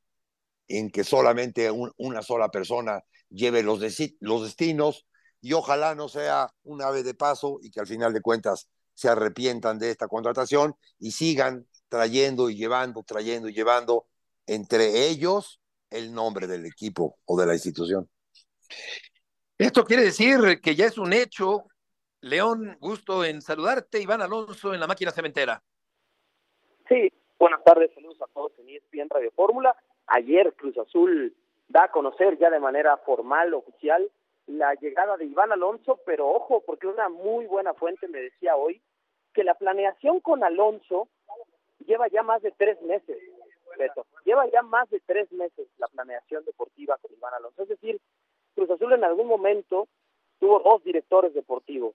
[0.69, 3.81] en que solamente un, una sola persona lleve los,
[4.21, 5.07] los destinos
[5.41, 9.09] y ojalá no sea un ave de paso y que al final de cuentas se
[9.09, 14.07] arrepientan de esta contratación y sigan trayendo y llevando, trayendo y llevando
[14.47, 18.09] entre ellos el nombre del equipo o de la institución.
[19.59, 21.67] Esto quiere decir que ya es un hecho.
[22.25, 24.01] León, gusto en saludarte.
[24.01, 25.63] Iván Alonso en la máquina cementera.
[26.89, 29.77] Sí, buenas tardes, saludos a todos en ESPN Radio Fórmula.
[30.07, 31.37] Ayer Cruz Azul
[31.69, 34.11] da a conocer ya de manera formal, oficial,
[34.47, 38.81] la llegada de Iván Alonso, pero ojo, porque una muy buena fuente me decía hoy
[39.35, 41.09] que la planeación con Alonso
[41.87, 43.19] lleva ya más de tres meses,
[43.77, 44.07] Beto.
[44.25, 47.65] Lleva ya más de tres meses la planeación deportiva con Iván Alonso.
[47.65, 48.01] Es decir,
[48.55, 49.89] Cruz Azul en algún momento
[50.39, 51.95] tuvo dos directores deportivos.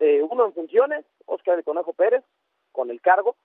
[0.00, 2.24] Eh, uno en funciones, Óscar de Conejo Pérez,
[2.72, 3.36] con el cargo,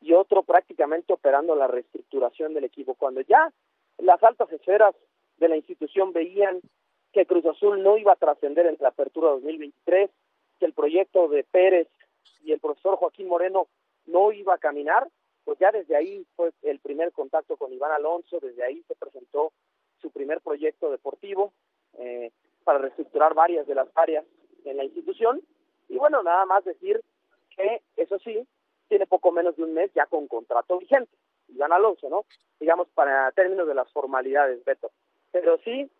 [0.00, 2.94] y otro prácticamente operando la reestructuración del equipo.
[2.94, 3.52] Cuando ya
[3.98, 4.94] las altas esferas
[5.38, 6.60] de la institución veían
[7.12, 10.10] que Cruz Azul no iba a trascender en la apertura 2023,
[10.58, 11.88] que el proyecto de Pérez
[12.42, 13.68] y el profesor Joaquín Moreno
[14.06, 15.08] no iba a caminar,
[15.44, 19.52] pues ya desde ahí fue el primer contacto con Iván Alonso, desde ahí se presentó
[20.00, 21.52] su primer proyecto deportivo
[21.98, 22.30] eh,
[22.64, 24.24] para reestructurar varias de las áreas
[24.64, 25.40] en la institución.
[25.88, 27.02] Y bueno, nada más decir
[27.56, 28.46] que eso sí,
[28.88, 31.16] tiene poco menos de un mes ya con contrato vigente.
[31.48, 32.24] Iván Alonso, ¿no?
[32.60, 34.90] Digamos, para términos de las formalidades, Beto.
[35.32, 35.90] Pero sí,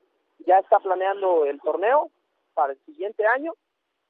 [0.41, 2.11] ya está planeando el torneo
[2.55, 3.55] para el siguiente año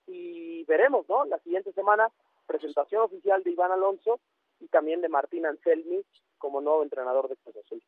[0.07, 1.25] y veremos, ¿no?
[1.27, 2.09] La siguiente semana,
[2.47, 4.21] presentación oficial de Iván Alonso
[4.61, 6.03] y también de Martín Anselmi
[6.39, 7.83] como nuevo entrenador de Cruz Azul.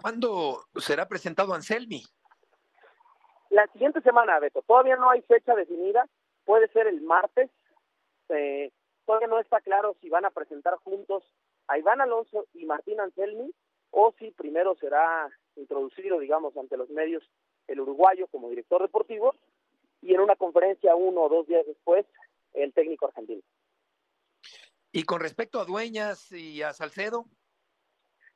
[0.00, 2.02] ¿Cuándo será presentado Anselmi?
[3.50, 4.62] La siguiente semana, Beto.
[4.62, 6.06] Todavía no hay fecha definida.
[6.46, 7.50] Puede ser el martes.
[8.30, 8.72] Eh,
[9.04, 11.22] todavía no está claro si van a presentar juntos
[11.66, 13.52] a Iván Alonso y Martín Anselmi
[13.90, 17.28] o si primero será introducido, digamos, ante los medios
[17.66, 19.34] el uruguayo como director deportivo
[20.00, 22.06] y en una conferencia uno o dos días después
[22.54, 23.42] el técnico argentino.
[24.92, 27.24] ¿Y con respecto a Dueñas y a Salcedo?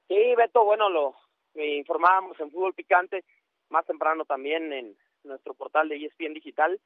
[0.08, 1.14] Sí, Beto, bueno, lo
[1.54, 3.24] informábamos en Fútbol Picante,
[3.68, 6.80] más temprano también en nuestro portal de ESPN Digital,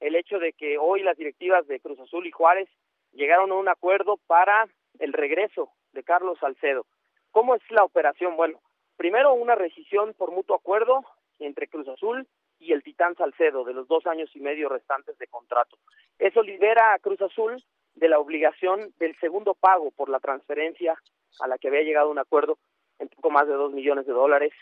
[0.00, 2.68] el hecho de que hoy las directivas de Cruz Azul y Juárez
[3.12, 6.86] llegaron a un acuerdo para el regreso de Carlos Salcedo.
[7.30, 8.36] ¿Cómo es la operación?
[8.36, 8.60] Bueno,
[8.96, 11.04] primero una rescisión por mutuo acuerdo
[11.38, 12.26] entre Cruz Azul
[12.58, 15.78] y el Titán Salcedo de los dos años y medio restantes de contrato.
[16.18, 17.62] Eso libera a Cruz Azul
[17.94, 20.96] de la obligación del segundo pago por la transferencia
[21.40, 22.58] a la que había llegado un acuerdo
[22.98, 24.52] en poco más de dos millones de dólares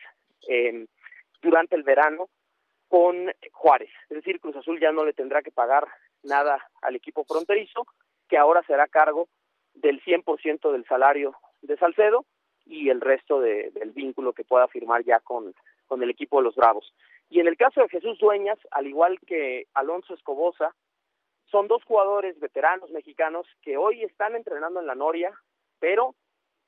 [0.49, 0.87] eh,
[1.40, 2.29] durante el verano
[2.88, 3.90] con Juárez.
[4.09, 5.87] Es decir, Cruz Azul ya no le tendrá que pagar
[6.22, 7.87] nada al equipo fronterizo,
[8.29, 9.29] que ahora será cargo
[9.75, 12.25] del 100% del salario de Salcedo
[12.64, 15.55] y el resto de, del vínculo que pueda firmar ya con,
[15.87, 16.92] con el equipo de los Bravos.
[17.29, 20.75] Y en el caso de Jesús Dueñas, al igual que Alonso Escobosa,
[21.51, 25.33] son dos jugadores veteranos mexicanos que hoy están entrenando en la Noria,
[25.79, 26.14] pero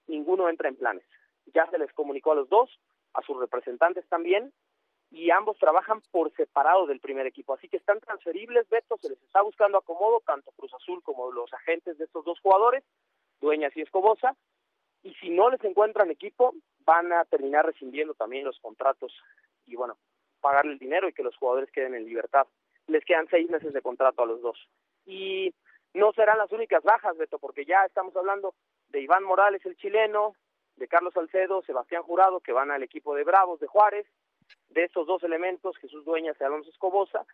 [0.06, 1.04] ninguno entra en planes.
[1.54, 2.70] Ya se les comunicó a los dos,
[3.14, 4.52] a sus representantes también,
[5.10, 7.54] y ambos trabajan por separado del primer equipo.
[7.54, 11.52] Así que están transferibles, Beto, se les está buscando acomodo, tanto Cruz Azul como los
[11.54, 12.84] agentes de estos dos jugadores,
[13.40, 14.36] Dueñas y Escobosa,
[15.02, 19.12] y si no les encuentran equipo, van a terminar rescindiendo también los contratos
[19.66, 19.96] y bueno,
[20.40, 22.46] pagarle el dinero y que los jugadores queden en libertad.
[22.86, 24.58] Les quedan seis meses de contrato a los dos.
[25.06, 25.54] Y
[25.94, 28.54] no serán las únicas bajas, Beto, porque ya estamos hablando
[28.88, 30.34] de Iván Morales, el chileno,
[30.76, 34.06] de Carlos Salcedo, Sebastián Jurado, que van al equipo de Bravos de Juárez,
[34.70, 37.24] de estos dos elementos, Jesús Dueñas y Alonso Escobosa,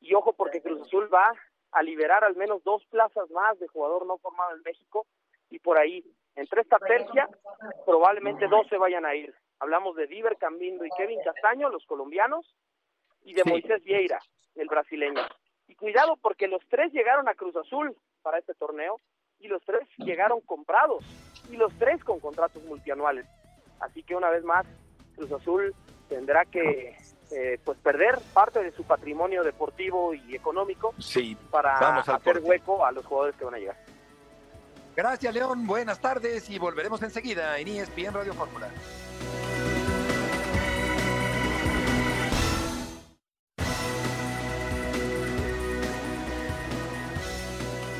[0.00, 1.32] y ojo porque Cruz Azul va
[1.72, 5.06] a liberar al menos dos plazas más de jugador no formado en México,
[5.50, 6.04] y por ahí,
[6.34, 7.28] entre esta tercia,
[7.84, 9.34] probablemente dos se vayan a ir.
[9.58, 12.54] Hablamos de Diver Cambindo y Kevin Castaño, los colombianos,
[13.24, 14.18] y de Moisés Vieira,
[14.54, 15.22] el brasileño.
[15.68, 18.98] Y cuidado porque los tres llegaron a Cruz Azul para este torneo
[19.38, 21.04] y los tres llegaron comprados
[21.50, 23.26] y los tres con contratos multianuales.
[23.80, 24.66] Así que una vez más,
[25.16, 25.74] Cruz Azul
[26.12, 26.94] tendrá que
[27.30, 32.92] eh, pues perder parte de su patrimonio deportivo y económico sí, para hacer hueco a
[32.92, 33.76] los jugadores que van a llegar.
[34.94, 35.66] Gracias, León.
[35.66, 38.68] Buenas tardes y volveremos enseguida en ESPN Radio Fórmula.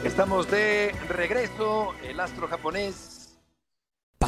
[0.05, 1.95] Estamos de regreso.
[2.03, 3.12] El astro japonés.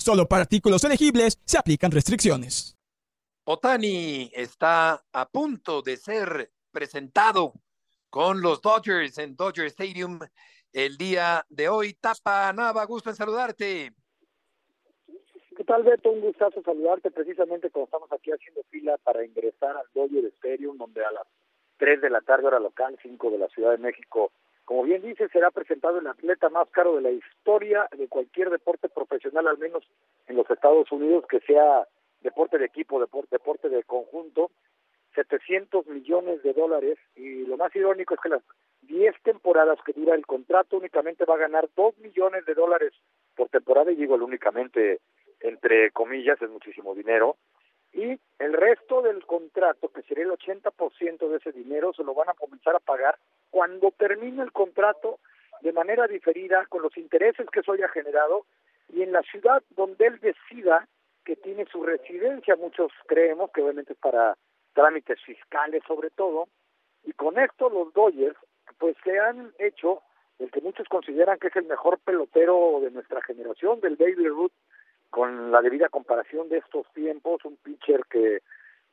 [0.00, 2.74] Solo para artículos elegibles se aplican restricciones.
[3.44, 7.52] Otani está a punto de ser presentado
[8.08, 10.18] con los Dodgers en Dodger Stadium
[10.72, 11.92] el día de hoy.
[11.92, 13.92] Tapa Nava, gusto en saludarte.
[15.54, 16.10] ¿Qué tal, Beto?
[16.10, 21.04] Un gustazo saludarte precisamente cuando estamos aquí haciendo fila para ingresar al Dodger Stadium, donde
[21.04, 21.26] a las
[21.76, 24.32] 3 de la tarde, hora local, 5 de la Ciudad de México,
[24.70, 28.88] como bien dice, será presentado el atleta más caro de la historia de cualquier deporte
[28.88, 29.82] profesional, al menos
[30.28, 31.88] en los Estados Unidos, que sea
[32.20, 34.52] deporte de equipo, deporte, deporte de conjunto,
[35.16, 36.98] 700 millones de dólares.
[37.16, 38.42] Y lo más irónico es que las
[38.82, 42.92] 10 temporadas que dura el contrato, únicamente va a ganar 2 millones de dólares
[43.34, 45.00] por temporada, y digo el únicamente
[45.40, 47.38] entre comillas, es muchísimo dinero,
[47.92, 52.28] y el resto del contrato, que sería el 80% de ese dinero, se lo van
[52.28, 53.18] a comenzar a pagar
[53.50, 55.18] cuando termine el contrato
[55.60, 58.46] de manera diferida, con los intereses que eso haya generado,
[58.88, 60.88] y en la ciudad donde él decida
[61.24, 64.36] que tiene su residencia, muchos creemos que obviamente es para
[64.72, 66.48] trámites fiscales sobre todo,
[67.04, 68.36] y con esto los Dodgers
[68.78, 70.02] pues se han hecho
[70.38, 74.52] el que muchos consideran que es el mejor pelotero de nuestra generación, del Baby Ruth,
[75.10, 78.42] con la debida comparación de estos tiempos, un pitcher que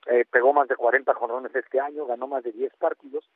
[0.08, 3.30] eh, pegó más de 40 jorrones este año, ganó más de 10 partidos,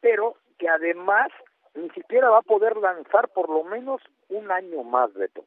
[0.00, 1.30] pero que además
[1.74, 5.44] ni siquiera va a poder lanzar por lo menos un año más, Beto.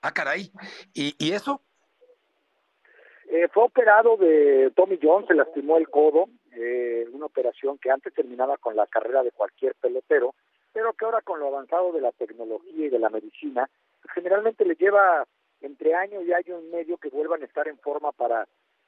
[0.00, 0.50] Ah, caray.
[0.94, 1.60] ¿Y, y eso?
[3.28, 8.12] Eh, fue operado de Tommy John, se lastimó el codo, eh, una operación que antes
[8.12, 10.34] terminaba con la carrera de cualquier pelotero,
[10.72, 13.70] pero que ahora con lo avanzado de la tecnología y de la medicina,
[14.14, 15.26] generalmente le lleva
[15.60, 18.46] entre año y año y medio que vuelvan a estar en forma para,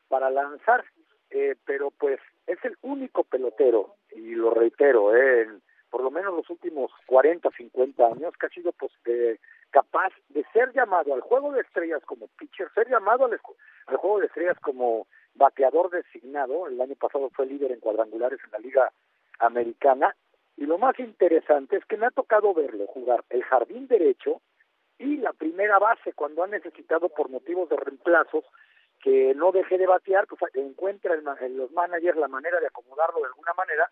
[0.09, 0.85] para lanzar.
[1.31, 5.49] Eh, pero pues es el único pelotero, y lo reitero, eh,
[5.91, 9.39] por lo menos los últimos 40, 50 años, que ha sido pues, eh,
[9.71, 14.27] capaz de ser llamado al juego de estrellas como pitcher, ser llamado al juego de
[14.27, 16.69] estrellas como bateador designado.
[16.69, 18.93] El año pasado fue líder en cuadrangulares en la Liga
[19.41, 20.15] Americana.
[20.57, 24.41] Y lo más interesante es que me ha tocado verlo jugar el jardín derecho
[24.99, 28.45] y la primera base cuando han necesitado por motivos de reemplazos
[29.03, 33.27] que no deje de batear, pues encuentra en los managers la manera de acomodarlo de
[33.27, 33.91] alguna manera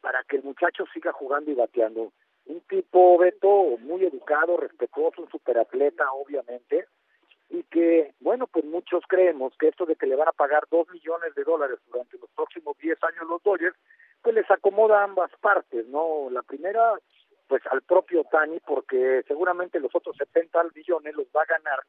[0.00, 2.12] para que el muchacho siga jugando y bateando.
[2.46, 6.86] Un tipo, Beto, muy educado, respetuoso, un superatleta, obviamente,
[7.48, 10.88] y que, bueno, pues muchos creemos que esto de que le van a pagar dos
[10.90, 13.76] millones de dólares durante los próximos diez años los Dodgers,
[14.22, 16.28] pues les acomoda a ambas partes, ¿no?
[16.30, 16.94] La primera,
[17.50, 21.80] pues al propio Tani, porque seguramente los otros 70 millones los va a ganar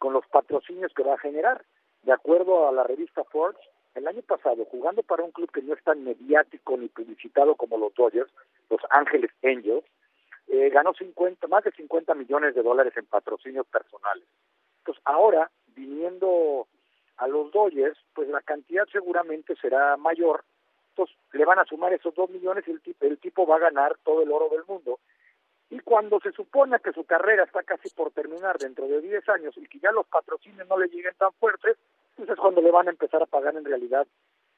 [0.00, 1.62] con los patrocinios que va a generar.
[2.02, 3.60] De acuerdo a la revista Forbes,
[3.94, 7.78] el año pasado, jugando para un club que no es tan mediático ni publicitado como
[7.78, 8.32] los Dodgers,
[8.68, 9.84] los Ángeles Angels,
[10.48, 14.24] eh, ganó 50, más de 50 millones de dólares en patrocinios personales.
[14.78, 16.66] Entonces, ahora, viniendo
[17.18, 20.42] a los Dodgers, pues la cantidad seguramente será mayor
[20.96, 23.60] entonces le van a sumar esos dos millones y el tipo, el tipo va a
[23.60, 24.98] ganar todo el oro del mundo.
[25.68, 29.54] Y cuando se supone que su carrera está casi por terminar dentro de 10 años
[29.58, 31.76] y que ya los patrocinios no le lleguen tan fuertes,
[32.14, 34.06] pues es cuando le van a empezar a pagar en realidad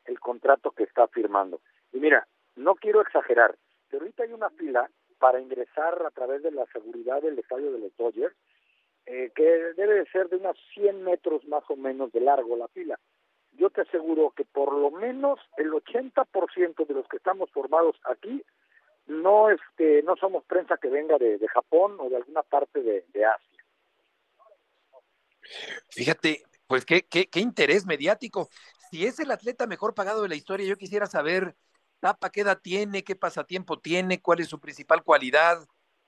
[0.04, 1.60] el contrato que está firmando.
[1.92, 3.56] Y mira, no quiero exagerar,
[3.90, 7.80] pero ahorita hay una fila para ingresar a través de la seguridad del estadio de
[7.80, 8.36] los Dodgers,
[9.06, 9.42] eh, que
[9.76, 12.96] debe de ser de unos 100 metros más o menos de largo la fila
[13.58, 18.42] yo te aseguro que por lo menos el 80% de los que estamos formados aquí
[19.06, 23.64] no este no somos prensa que venga de, Japón o de alguna parte de, Asia.
[25.88, 28.48] Fíjate, pues qué, qué, qué interés mediático.
[28.90, 31.56] Si es el atleta mejor pagado de la historia, yo quisiera saber,
[32.00, 35.66] Tapa, qué edad tiene, qué pasatiempo tiene, cuál es su principal cualidad,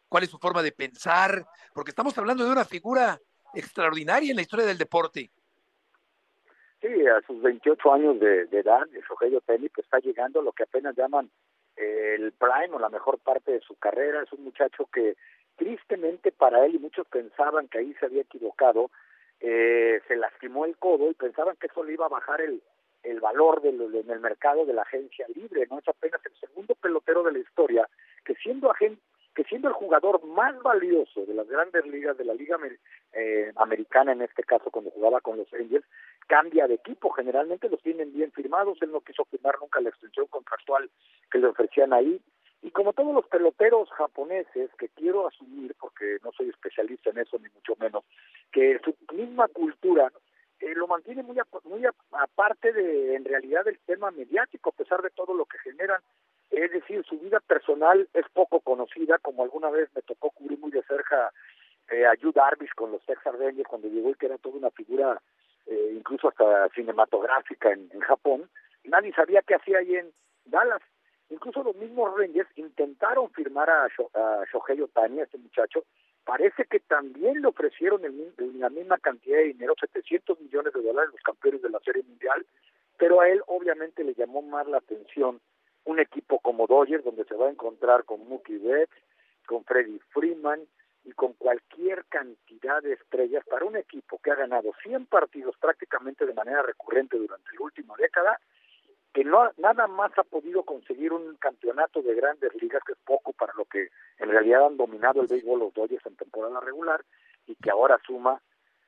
[0.08, 3.18] cuál es su forma de pensar, porque estamos hablando de una figura
[3.54, 5.30] extraordinaria en la historia del deporte.
[6.80, 10.62] Sí, a sus 28 años de, edad, el Shohei pues, está llegando a lo que
[10.62, 11.30] apenas llaman
[11.76, 14.22] eh, el prime o la mejor parte de su carrera.
[14.22, 15.16] Es un muchacho que
[15.56, 18.90] tristemente para él, y muchos pensaban que ahí se había equivocado,
[19.40, 22.62] eh, se lastimó el codo y pensaban que eso le iba a bajar el,
[23.02, 25.78] el valor del, en el mercado de la agencia libre, ¿no?
[25.78, 27.86] Es apenas el segundo pelotero de la historia
[28.24, 29.02] que siendo agente
[29.34, 32.58] que siendo el jugador más valioso de las grandes ligas, de la Liga
[33.12, 35.86] eh, Americana en este caso, cuando jugaba con los Angels,
[36.26, 37.10] cambia de equipo.
[37.10, 38.78] Generalmente los tienen bien firmados.
[38.82, 40.90] Él no quiso firmar nunca la extensión contractual
[41.30, 42.20] que le ofrecían ahí.
[42.62, 47.38] Y como todos los peloteros japoneses, que quiero asumir, porque no soy especialista en eso,
[47.38, 48.04] ni mucho menos,
[48.52, 50.12] que su misma cultura
[50.60, 55.10] eh, lo mantiene muy, muy aparte de, en realidad, del tema mediático, a pesar de
[55.10, 56.02] todo lo que generan
[56.50, 60.70] es decir, su vida personal es poco conocida, como alguna vez me tocó cubrir muy
[60.70, 61.32] de cerca
[61.90, 65.20] eh, a Darvish con los Texas Rangers cuando llegó y que era toda una figura
[65.66, 68.50] eh, incluso hasta cinematográfica en, Japón.
[68.84, 70.12] Nadie sabía qué hacía ahí en
[70.44, 70.82] Dallas.
[71.28, 73.86] Incluso los mismos Rangers intentaron firmar a,
[74.52, 75.84] Shohei Otani, a este muchacho.
[76.24, 78.02] Parece que también le ofrecieron
[78.58, 82.44] la misma cantidad de dinero, 700 millones de dólares, los campeones de la Serie Mundial,
[82.98, 85.40] pero a él obviamente le llamó más la atención
[85.90, 88.94] un equipo como Dodgers, donde se va a encontrar con Mookie Betts,
[89.46, 90.60] con Freddie Freeman
[91.04, 96.26] y con cualquier cantidad de estrellas para un equipo que ha ganado 100 partidos prácticamente
[96.26, 98.38] de manera recurrente durante la última década,
[99.12, 103.32] que no nada más ha podido conseguir un campeonato de grandes ligas, que es poco
[103.32, 103.88] para lo que
[104.18, 107.04] en realidad han dominado el béisbol los Dodgers en temporada regular,
[107.48, 108.40] y que ahora suma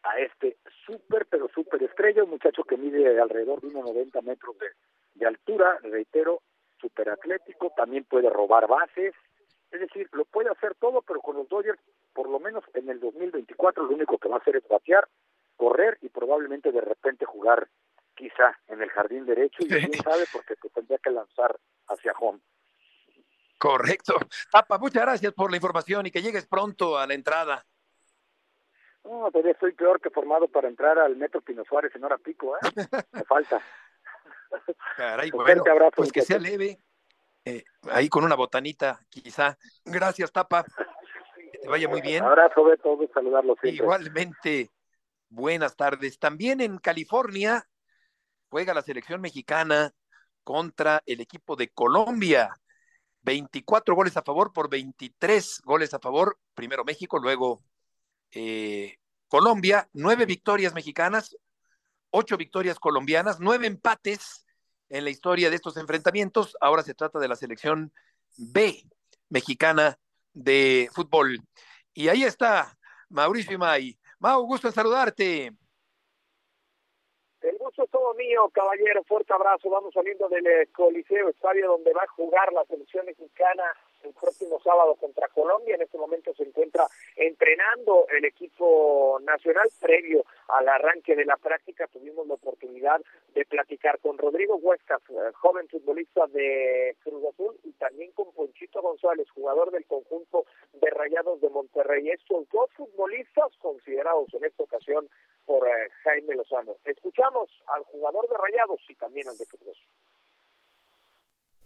[0.05, 4.57] a este súper, pero súper estrella, un muchacho que mide alrededor de unos 90 metros
[4.59, 4.67] de,
[5.15, 6.43] de altura, reitero,
[6.83, 9.15] súper atlético, también puede robar bases,
[9.71, 11.81] es decir, lo puede hacer todo, pero con los Dodgers,
[12.13, 15.09] por lo menos en el 2024, lo único que va a hacer es batear,
[15.57, 17.69] correr y probablemente de repente jugar
[18.15, 21.59] quizá en el jardín derecho y quién sabe porque te tendría que lanzar
[21.89, 22.41] hacia home.
[23.59, 24.15] Correcto.
[24.51, 27.65] Papa, muchas gracias por la información y que llegues pronto a la entrada.
[29.05, 32.57] No, todavía estoy peor que formado para entrar al Metro Pino Suárez en hora pico,
[32.57, 32.61] ¿eh?
[33.13, 33.63] Me falta.
[34.97, 36.79] Caray, Un bueno, fuerte abrazo, pues que sea leve,
[37.45, 39.59] eh, ahí con una botanita, quizá.
[39.85, 40.65] Gracias, Tapa.
[41.51, 42.25] Que te vaya muy bien.
[42.25, 43.85] Abrazo, Beto, de saludarlo siempre.
[43.85, 44.71] Igualmente,
[45.29, 46.19] buenas tardes.
[46.19, 47.67] También en California
[48.49, 49.93] juega la selección mexicana
[50.45, 52.55] contra el equipo de Colombia.
[53.23, 56.39] 24 goles a favor por 23 goles a favor.
[56.55, 57.63] Primero México, luego
[58.31, 58.97] eh,
[59.29, 59.89] Colombia.
[59.93, 61.37] Nueve victorias mexicanas,
[62.11, 64.42] ocho victorias colombianas, nueve empates
[64.93, 66.55] en la historia de estos enfrentamientos.
[66.61, 67.93] Ahora se trata de la selección
[68.37, 68.85] B
[69.31, 69.99] mexicana
[70.35, 71.41] de fútbol.
[71.95, 72.79] Y ahí está
[73.09, 73.99] Mauricio Imay.
[74.19, 75.47] Mau, gusto en saludarte.
[77.41, 79.03] El gusto es todo mío, caballero.
[79.05, 79.71] Fuerte abrazo.
[79.71, 83.65] Vamos saliendo del eh, Coliseo, estadio donde va a jugar la selección mexicana
[84.05, 85.75] el próximo sábado contra Colombia.
[85.75, 86.87] En este momento se encuentra
[87.17, 91.87] entrenando el equipo nacional previo al arranque de la práctica.
[91.87, 93.01] Tuvimos la oportunidad
[93.35, 98.83] de platicar con Rodrigo Huescas, eh, joven futbolista de Cruz Azul, y también con Ponchito
[98.83, 102.11] González, jugador del conjunto de Rayados de Monterrey.
[102.11, 105.09] Estos dos futbolistas considerados en esta ocasión
[105.47, 106.77] por eh, Jaime Lozano.
[106.85, 109.89] Escuchamos al jugador de Rayados y también al de Cruz Azul.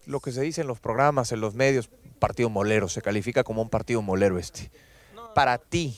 [0.07, 3.63] lo que se dice en los programas, en los medios, partido molero, se califica como
[3.63, 4.71] un partido molero este.
[5.35, 5.97] Para ti,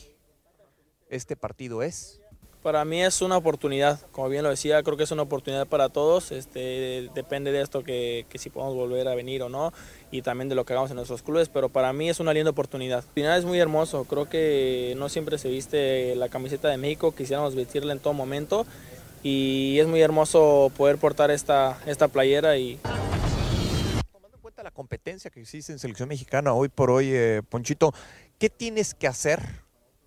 [1.09, 2.19] ¿este partido es?
[2.61, 5.87] Para mí es una oportunidad, como bien lo decía, creo que es una oportunidad para
[5.87, 6.33] todos.
[6.33, 9.71] Este, depende de esto que, que si podemos volver a venir o no
[10.11, 12.51] y también de lo que hagamos en nuestros clubes, pero para mí es una linda
[12.51, 13.05] oportunidad.
[13.07, 17.15] Al final es muy hermoso, creo que no siempre se viste la camiseta de México,
[17.15, 18.65] quisiéramos vestirla en todo momento
[19.23, 22.77] y es muy hermoso poder portar esta, esta playera y
[24.63, 27.93] la competencia que existe en selección mexicana hoy por hoy, eh, Ponchito,
[28.37, 29.39] ¿qué tienes que hacer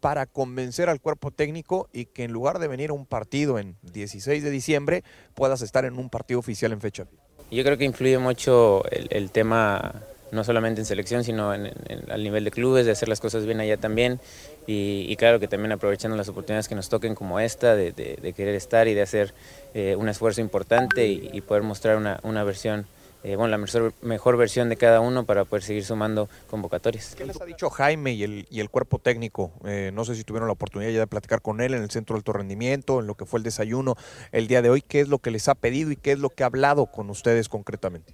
[0.01, 3.77] para convencer al cuerpo técnico y que en lugar de venir a un partido en
[3.83, 7.07] 16 de diciembre, puedas estar en un partido oficial en fecha?
[7.51, 12.11] Yo creo que influye mucho el, el tema, no solamente en selección, sino en, en-
[12.11, 14.21] al nivel de clubes, de hacer las cosas bien allá también.
[14.67, 18.17] Y, y claro que también aprovechando las oportunidades que nos toquen como esta, de, de-
[18.21, 19.35] de querer estar y de hacer
[19.75, 22.87] eh, un esfuerzo importante y, y poder mostrar una, una versión,
[23.25, 27.15] eh, bueno, la mejor, mejor versión de cada uno para poder seguir sumando convocatorias.
[27.15, 29.53] ¿Qué les ha dicho Jaime y el, y el cuerpo técnico?
[29.65, 32.15] Eh, no sé si tuvieron la oportunidad ya de platicar con él en el centro
[32.15, 33.97] de alto rendimiento, en lo que fue el desayuno
[34.33, 34.83] el día de hoy.
[34.83, 37.11] ¿Qué es lo que les ha pedido y qué es lo que ha hablado con
[37.11, 38.13] ustedes concretamente?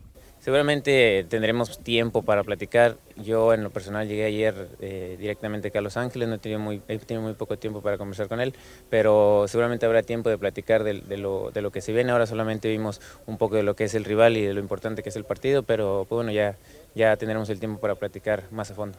[0.48, 2.96] Seguramente tendremos tiempo para platicar.
[3.16, 6.58] Yo en lo personal llegué ayer eh, directamente acá a Los Ángeles, no he tenido,
[6.58, 8.54] muy, he tenido muy poco tiempo para conversar con él,
[8.88, 12.12] pero seguramente habrá tiempo de platicar de, lo, de lo que se viene.
[12.12, 15.02] Ahora solamente vimos un poco de lo que es el rival y de lo importante
[15.02, 16.56] que es el partido, pero pues, bueno, ya,
[16.94, 18.96] ya tendremos el tiempo para platicar más a fondo.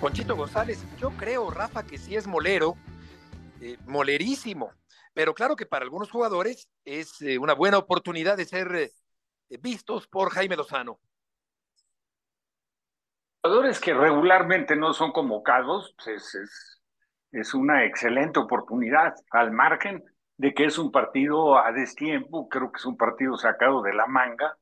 [0.00, 2.74] Conchito González, yo creo, Rafa, que sí es molero,
[3.60, 4.70] eh, molerísimo,
[5.14, 8.90] pero claro que para algunos jugadores es eh, una buena oportunidad de ser eh,
[9.60, 10.98] vistos por Jaime Lozano.
[13.42, 16.82] jugadores que regularmente no son convocados, pues es,
[17.30, 20.02] es una excelente oportunidad, al margen
[20.36, 24.06] de que es un partido a destiempo, creo que es un partido sacado de la
[24.06, 24.56] manga,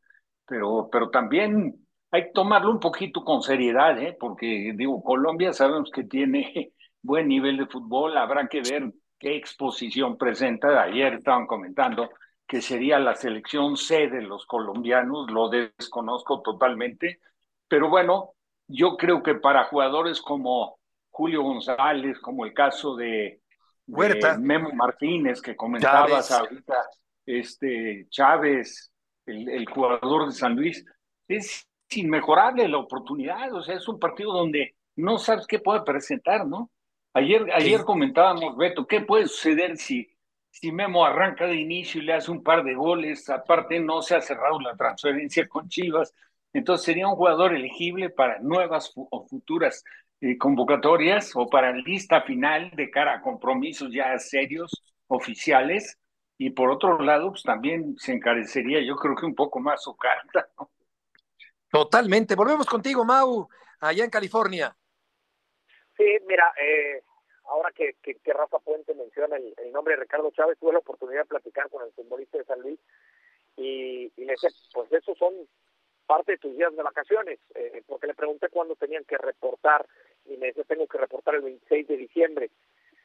[0.46, 4.16] pero, pero también hay que tomarlo un poquito con seriedad, ¿eh?
[4.20, 6.72] porque digo, Colombia sabemos que tiene
[7.02, 8.92] buen nivel de fútbol, habrá que ver
[9.22, 10.82] qué exposición presenta.
[10.82, 12.10] Ayer estaban comentando
[12.44, 17.20] que sería la selección C de los colombianos, lo desconozco totalmente,
[17.68, 18.32] pero bueno,
[18.66, 23.40] yo creo que para jugadores como Julio González, como el caso de.
[24.40, 26.50] Memo Martínez que comentabas Chávez.
[26.50, 26.74] ahorita,
[27.24, 28.90] este Chávez,
[29.26, 30.84] el, el jugador de San Luis,
[31.28, 36.46] es inmejorable la oportunidad, o sea, es un partido donde no sabes qué puede presentar,
[36.46, 36.70] ¿no?
[37.14, 40.10] Ayer, ayer comentábamos, Beto, ¿qué puede suceder si,
[40.50, 43.28] si Memo arranca de inicio y le hace un par de goles?
[43.28, 46.14] Aparte, no se ha cerrado la transferencia con Chivas,
[46.54, 49.84] entonces sería un jugador elegible para nuevas o futuras
[50.20, 55.98] eh, convocatorias o para lista final de cara a compromisos ya serios, oficiales.
[56.38, 59.96] y por otro lado, pues también se encarecería yo creo que un poco más su
[59.96, 60.48] carta.
[61.70, 62.34] Totalmente.
[62.34, 63.48] Volvemos contigo, Mau,
[63.80, 64.76] allá en California.
[66.02, 67.00] Sí, mira, eh,
[67.44, 71.28] ahora que, que, Rafa Puente menciona el, nombre de Ricardo Chávez, tuve la oportunidad de
[71.28, 72.80] platicar con el futbolista de San Luis
[73.56, 75.32] y, y le dije, pues esos son
[76.06, 79.86] parte de tus días de vacaciones, eh, porque le pregunté cuándo tenían que reportar
[80.24, 82.50] y me dice, tengo que reportar el 26 de diciembre.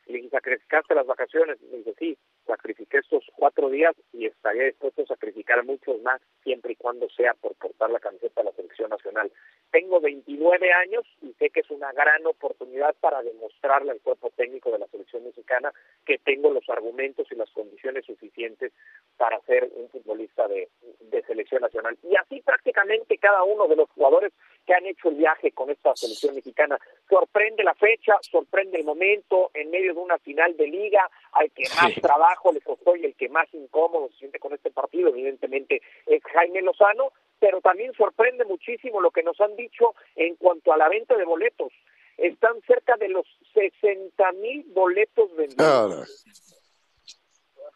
[0.07, 1.61] Y le ¿sacrificaste las vacaciones?
[1.63, 6.73] Me dice, sí, sacrifiqué estos cuatro días y estaría dispuesto a sacrificar muchos más, siempre
[6.73, 9.31] y cuando sea por portar la camiseta de la selección nacional.
[9.71, 14.71] Tengo 29 años y sé que es una gran oportunidad para demostrarle al cuerpo técnico
[14.71, 15.73] de la selección mexicana
[16.05, 18.71] que tengo los argumentos y las condiciones suficientes
[19.17, 20.69] para ser un futbolista de,
[21.01, 21.97] de selección nacional.
[22.03, 24.31] Y así prácticamente cada uno de los jugadores
[24.65, 26.77] que han hecho el viaje con esta selección mexicana.
[27.09, 31.63] Sorprende la fecha, sorprende el momento, en medio de una final de liga, al que
[31.81, 35.81] más trabajo le costó y el que más incómodo se siente con este partido, evidentemente,
[36.05, 40.77] es Jaime Lozano, pero también sorprende muchísimo lo que nos han dicho en cuanto a
[40.77, 41.71] la venta de boletos.
[42.17, 46.25] Están cerca de los 60 mil boletos vendidos.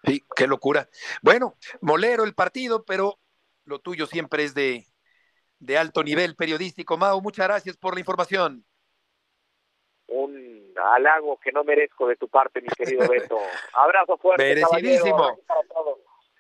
[0.04, 0.90] Sí, qué locura.
[1.22, 3.20] Bueno, molero el partido, pero
[3.66, 4.88] lo tuyo siempre es de,
[5.60, 6.98] de alto nivel periodístico.
[6.98, 8.66] Mau, muchas gracias por la información.
[10.12, 13.38] Un halago que no merezco de tu parte, mi querido Beto.
[13.74, 14.44] Abrazo fuerte.
[14.44, 15.40] Merecidísimo.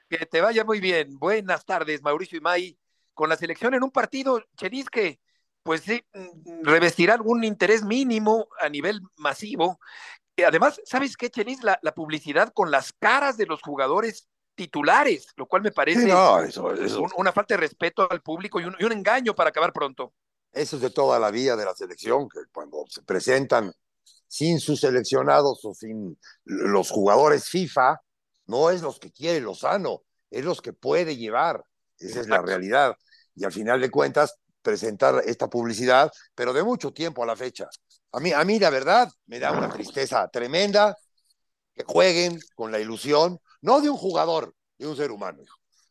[0.10, 1.18] Que te vaya muy bien.
[1.18, 2.78] Buenas tardes, Mauricio y May.
[3.14, 5.20] Con la selección en un partido, Chelis, que
[5.64, 9.80] pues sí, mm, revestirá algún interés mínimo a nivel masivo.
[10.46, 11.64] Además, ¿sabes qué, Chelis?
[11.64, 16.14] La, la publicidad con las caras de los jugadores titulares, lo cual me parece
[17.16, 20.14] una falta de respeto al público y un, y un, engaño para acabar pronto.
[20.52, 23.72] Eso es de toda la vida de la selección, que cuando se presentan
[24.28, 28.02] sin sus seleccionados o sin los jugadores FIFA,
[28.48, 31.64] no es los que quiere Lozano, es los que puede llevar.
[31.98, 32.96] Esa es la realidad.
[33.36, 37.68] Y al final de cuentas, presentar esta publicidad, pero de mucho tiempo a la fecha.
[38.12, 40.98] A mí, a mí la verdad, me da una tristeza tremenda
[41.74, 45.44] que jueguen con la ilusión no de un jugador, de un ser humano,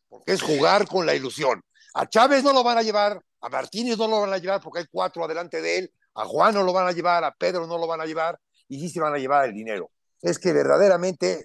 [0.09, 1.63] porque es jugar con la ilusión.
[1.95, 4.81] A Chávez no lo van a llevar, a Martínez no lo van a llevar porque
[4.81, 7.79] hay cuatro adelante de él, a Juan no lo van a llevar, a Pedro no
[7.79, 8.39] lo van a llevar,
[8.69, 9.91] y sí se van a llevar el dinero.
[10.21, 11.45] Es que verdaderamente,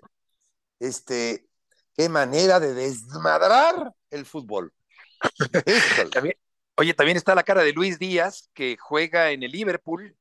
[0.80, 1.48] este,
[1.96, 4.74] qué manera de desmadrar el fútbol.
[6.76, 10.16] oye, también está la cara de Luis Díaz, que juega en el Liverpool,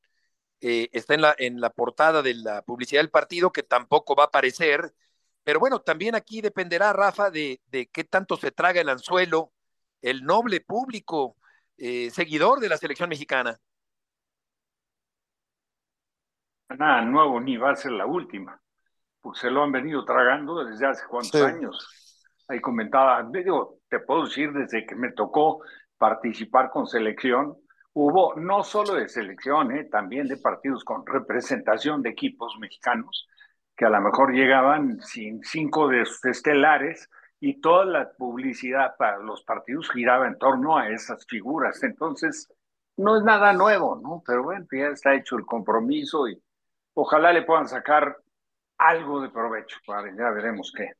[0.61, 4.23] eh, está en la, en la portada de la publicidad del partido, que tampoco va
[4.23, 4.93] a aparecer,
[5.43, 9.51] pero bueno, también aquí dependerá, Rafa, de, de qué tanto se traga el anzuelo
[10.05, 11.35] el noble público
[11.77, 13.57] eh, seguidor de la selección mexicana.
[16.69, 18.59] Nada nuevo, ni va a ser la última,
[19.21, 21.87] porque se lo han venido tragando desde hace cuántos años.
[22.47, 25.61] Ahí comentaba, digo, te puedo decir desde que me tocó
[25.97, 27.55] participar con selección,
[27.93, 33.27] hubo no solo de selección, eh, también de partidos con representación de equipos mexicanos,
[33.75, 37.09] que a lo mejor llegaban sin cinco de sus estelares
[37.47, 41.83] y toda la publicidad para los partidos giraba en torno a esas figuras.
[41.83, 42.51] Entonces,
[42.97, 44.23] no es nada nuevo, ¿no?
[44.25, 46.41] Pero bueno, ya está hecho el compromiso y
[46.95, 48.17] ojalá le puedan sacar
[48.79, 49.77] algo de provecho.
[49.85, 50.93] ya veremos qué.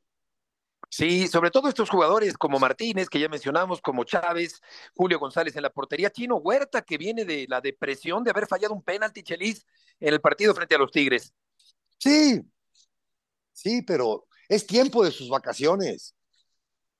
[0.88, 4.62] Sí, sobre todo estos jugadores como Martínez, que ya mencionamos, como Chávez,
[4.94, 8.72] Julio González en la portería, Chino Huerta, que viene de la depresión de haber fallado
[8.72, 9.66] un penalti Chelis
[9.98, 11.34] en el partido frente a los Tigres.
[11.98, 12.40] Sí,
[13.56, 16.14] Sí, pero es tiempo de sus vacaciones.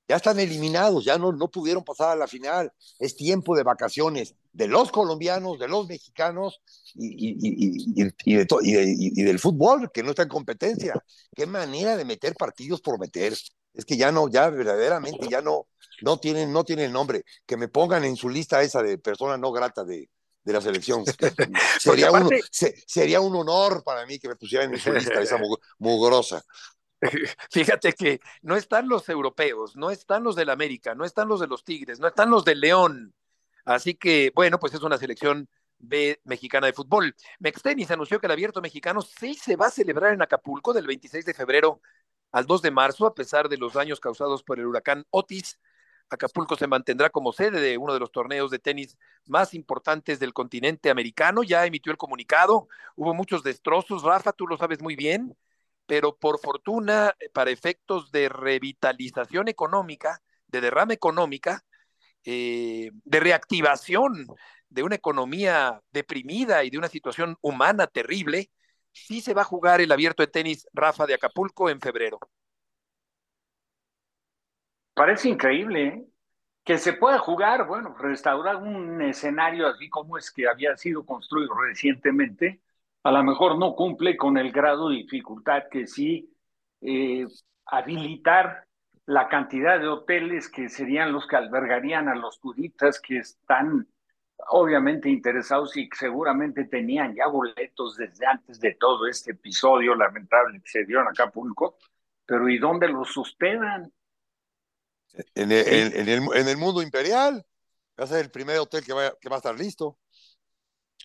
[0.09, 2.73] Ya están eliminados, ya no, no pudieron pasar a la final.
[2.99, 6.61] Es tiempo de vacaciones de los colombianos, de los mexicanos
[6.95, 10.95] y, y, y, del fútbol, que no está en competencia.
[11.35, 13.37] Qué manera de meter partidos por meter.
[13.75, 15.67] Es que ya no, ya verdaderamente ya no,
[16.03, 17.25] no tienen, no tienen nombre.
[17.45, 20.09] Que me pongan en su lista esa de persona no grata de,
[20.47, 21.05] de la selección.
[21.81, 25.39] sería, un, sería un honor para mí que me pusieran en su lista esa
[25.79, 26.43] mugrosa.
[27.51, 31.47] Fíjate que no están los europeos, no están los del América, no están los de
[31.47, 33.14] los Tigres, no están los del León.
[33.64, 37.14] Así que, bueno, pues es una selección B mexicana de fútbol.
[37.38, 41.24] Mextenis anunció que el abierto mexicano sí se va a celebrar en Acapulco del 26
[41.24, 41.80] de febrero
[42.32, 45.59] al 2 de marzo, a pesar de los daños causados por el huracán Otis.
[46.09, 50.32] Acapulco se mantendrá como sede de uno de los torneos de tenis más importantes del
[50.32, 51.42] continente americano.
[51.42, 52.68] Ya emitió el comunicado.
[52.94, 54.03] Hubo muchos destrozos.
[54.05, 55.36] Rafa, tú lo sabes muy bien,
[55.87, 61.64] pero por fortuna, para efectos de revitalización económica, de derrama económica,
[62.24, 64.26] eh, de reactivación
[64.68, 68.51] de una economía deprimida y de una situación humana terrible,
[68.93, 72.18] sí se va a jugar el abierto de tenis Rafa de Acapulco en febrero.
[74.95, 76.07] parece increíble ¿eh?
[76.64, 81.55] que se pueda jugar, bueno, restaurar un escenario así como es que había sido construido
[81.55, 82.61] recientemente,
[83.07, 86.29] a lo mejor no cumple con el grado de dificultad que sí
[86.81, 87.25] eh,
[87.67, 88.67] habilitar
[89.07, 93.87] la cantidad de hoteles que serían los que albergarían a los turistas que están
[94.49, 100.69] obviamente interesados y seguramente tenían ya boletos desde antes de todo este episodio lamentable que
[100.69, 101.79] se dio en Acapulco,
[102.25, 103.93] pero ¿y dónde los hospedan?
[105.37, 107.47] En el, en, el, en el, mundo imperial,
[107.99, 109.97] va a ser el primer hotel que va, que va a estar listo.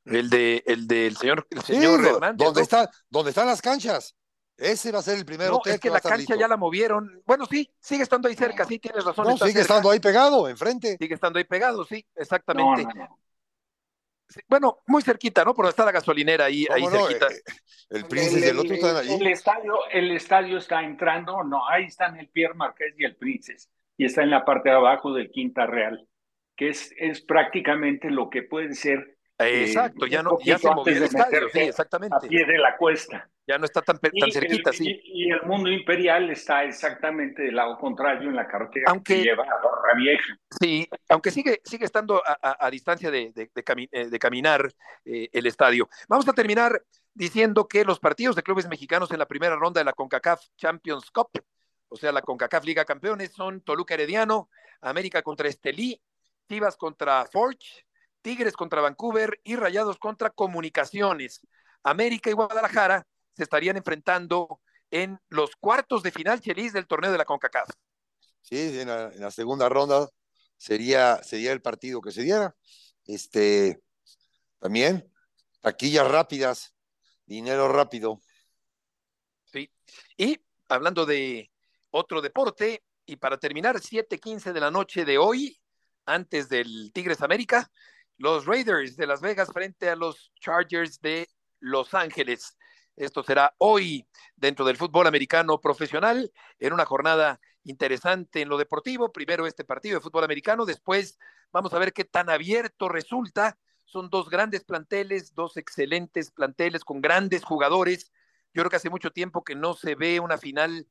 [0.06, 2.46] El de el del señor, el señor Hernández.
[2.46, 4.16] ¿dónde, está, ¿Dónde están las canchas?
[4.58, 5.74] Ese va a ser el primer hotel.
[5.74, 7.22] Es que, la cancha ya la movieron.
[7.26, 9.28] Bueno, sí, sigue estando ahí cerca, sí, tienes razón.
[9.28, 10.98] No, sigue estando ahí pegado, enfrente.
[10.98, 12.86] Sigue estando ahí pegado, sí, exactamente.
[14.48, 15.54] bueno, muy cerquita, ¿no?
[15.56, 17.28] Por donde está la gasolinera ahí, ahí cerquita.
[17.28, 17.42] Eh,
[17.90, 19.14] el Princes y el otro están allí.
[19.14, 23.70] El estadio, el estadio está entrando, no, ahí están el Pierre Marqués y el Princes.
[23.98, 26.08] Y está en la parte de abajo del Quinta Real,
[26.56, 30.96] que es, es prácticamente lo que puede ser eh, Exacto, ya no ya se movió
[30.96, 32.16] el estadio, sí, exactamente.
[32.16, 33.30] A pie de la cuesta.
[33.48, 35.02] Ya no está tan, tan cerquita, sí.
[35.04, 39.56] Y, el mundo imperial está exactamente del lado contrario en la carretera que lleva a
[39.56, 40.38] Barra Vieja.
[40.60, 43.50] Sí, aunque sigue, sigue estando a, distancia de, de,
[43.92, 44.72] eh, caminar
[45.06, 45.90] eh, el estadio.
[46.08, 46.82] Vamos a terminar
[47.14, 51.12] diciendo que los partidos de clubes mexicanos en la primera ronda de la CONCACAF Champions
[51.12, 51.30] Cup,
[51.90, 54.50] o sea, la CONCACAF Liga Campeones, son Toluca Herediano,
[54.82, 56.02] América contra Estelí,
[56.48, 57.86] Chivas contra Forge,
[58.22, 61.42] Tigres contra Vancouver y Rayados contra Comunicaciones.
[61.84, 67.18] América y Guadalajara se estarían enfrentando en los cuartos de final, Chelis, del torneo de
[67.18, 67.70] la CONCACAF.
[68.42, 70.10] Sí, en la, segunda ronda
[70.58, 72.56] sería, sería el partido que se diera.
[73.06, 73.82] Este,
[74.60, 75.12] también,
[75.62, 76.76] taquillas rápidas,
[77.26, 78.20] dinero rápido.
[79.46, 79.72] Sí,
[80.18, 81.52] y hablando de
[81.92, 85.60] otro deporte, y para terminar, 7:15 de la noche de hoy,
[86.06, 87.72] antes del Tigres América,
[88.22, 91.28] los Raiders de Las Vegas frente a los Chargers de
[91.60, 92.56] Los Ángeles.
[92.96, 99.12] Esto será hoy dentro del fútbol americano profesional, en una jornada interesante en lo deportivo.
[99.12, 101.18] Primero este partido de fútbol americano, después
[101.52, 103.58] vamos a ver qué tan abierto resulta.
[103.86, 108.12] Son dos grandes planteles, dos excelentes planteles con grandes jugadores.
[108.54, 110.88] Yo creo que hace mucho tiempo que no se ve una final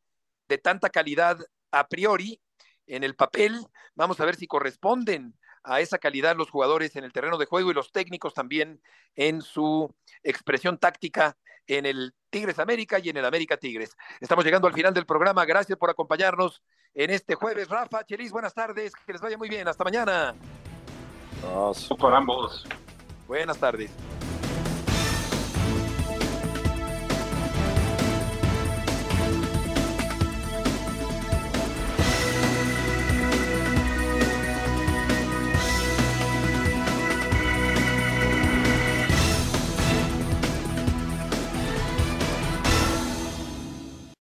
[0.49, 1.39] de tanta calidad
[1.71, 2.43] a priori
[2.89, 3.57] en el papel.
[3.95, 7.71] Vamos a ver si corresponden a esa calidad los jugadores en el terreno de juego
[7.71, 8.81] y los técnicos también
[9.15, 11.37] en su expresión táctica
[11.67, 13.97] en el Tigres América y en el América Tigres.
[14.21, 15.45] Estamos llegando al final del programa.
[15.45, 16.63] Gracias por acompañarnos
[16.95, 17.69] en este jueves.
[17.69, 18.93] Rafa, Chelis, buenas tardes.
[19.07, 19.69] Que les vaya muy bien.
[19.69, 20.35] Hasta mañana.
[21.99, 22.67] Por ambos.
[23.27, 23.91] Buenas tardes.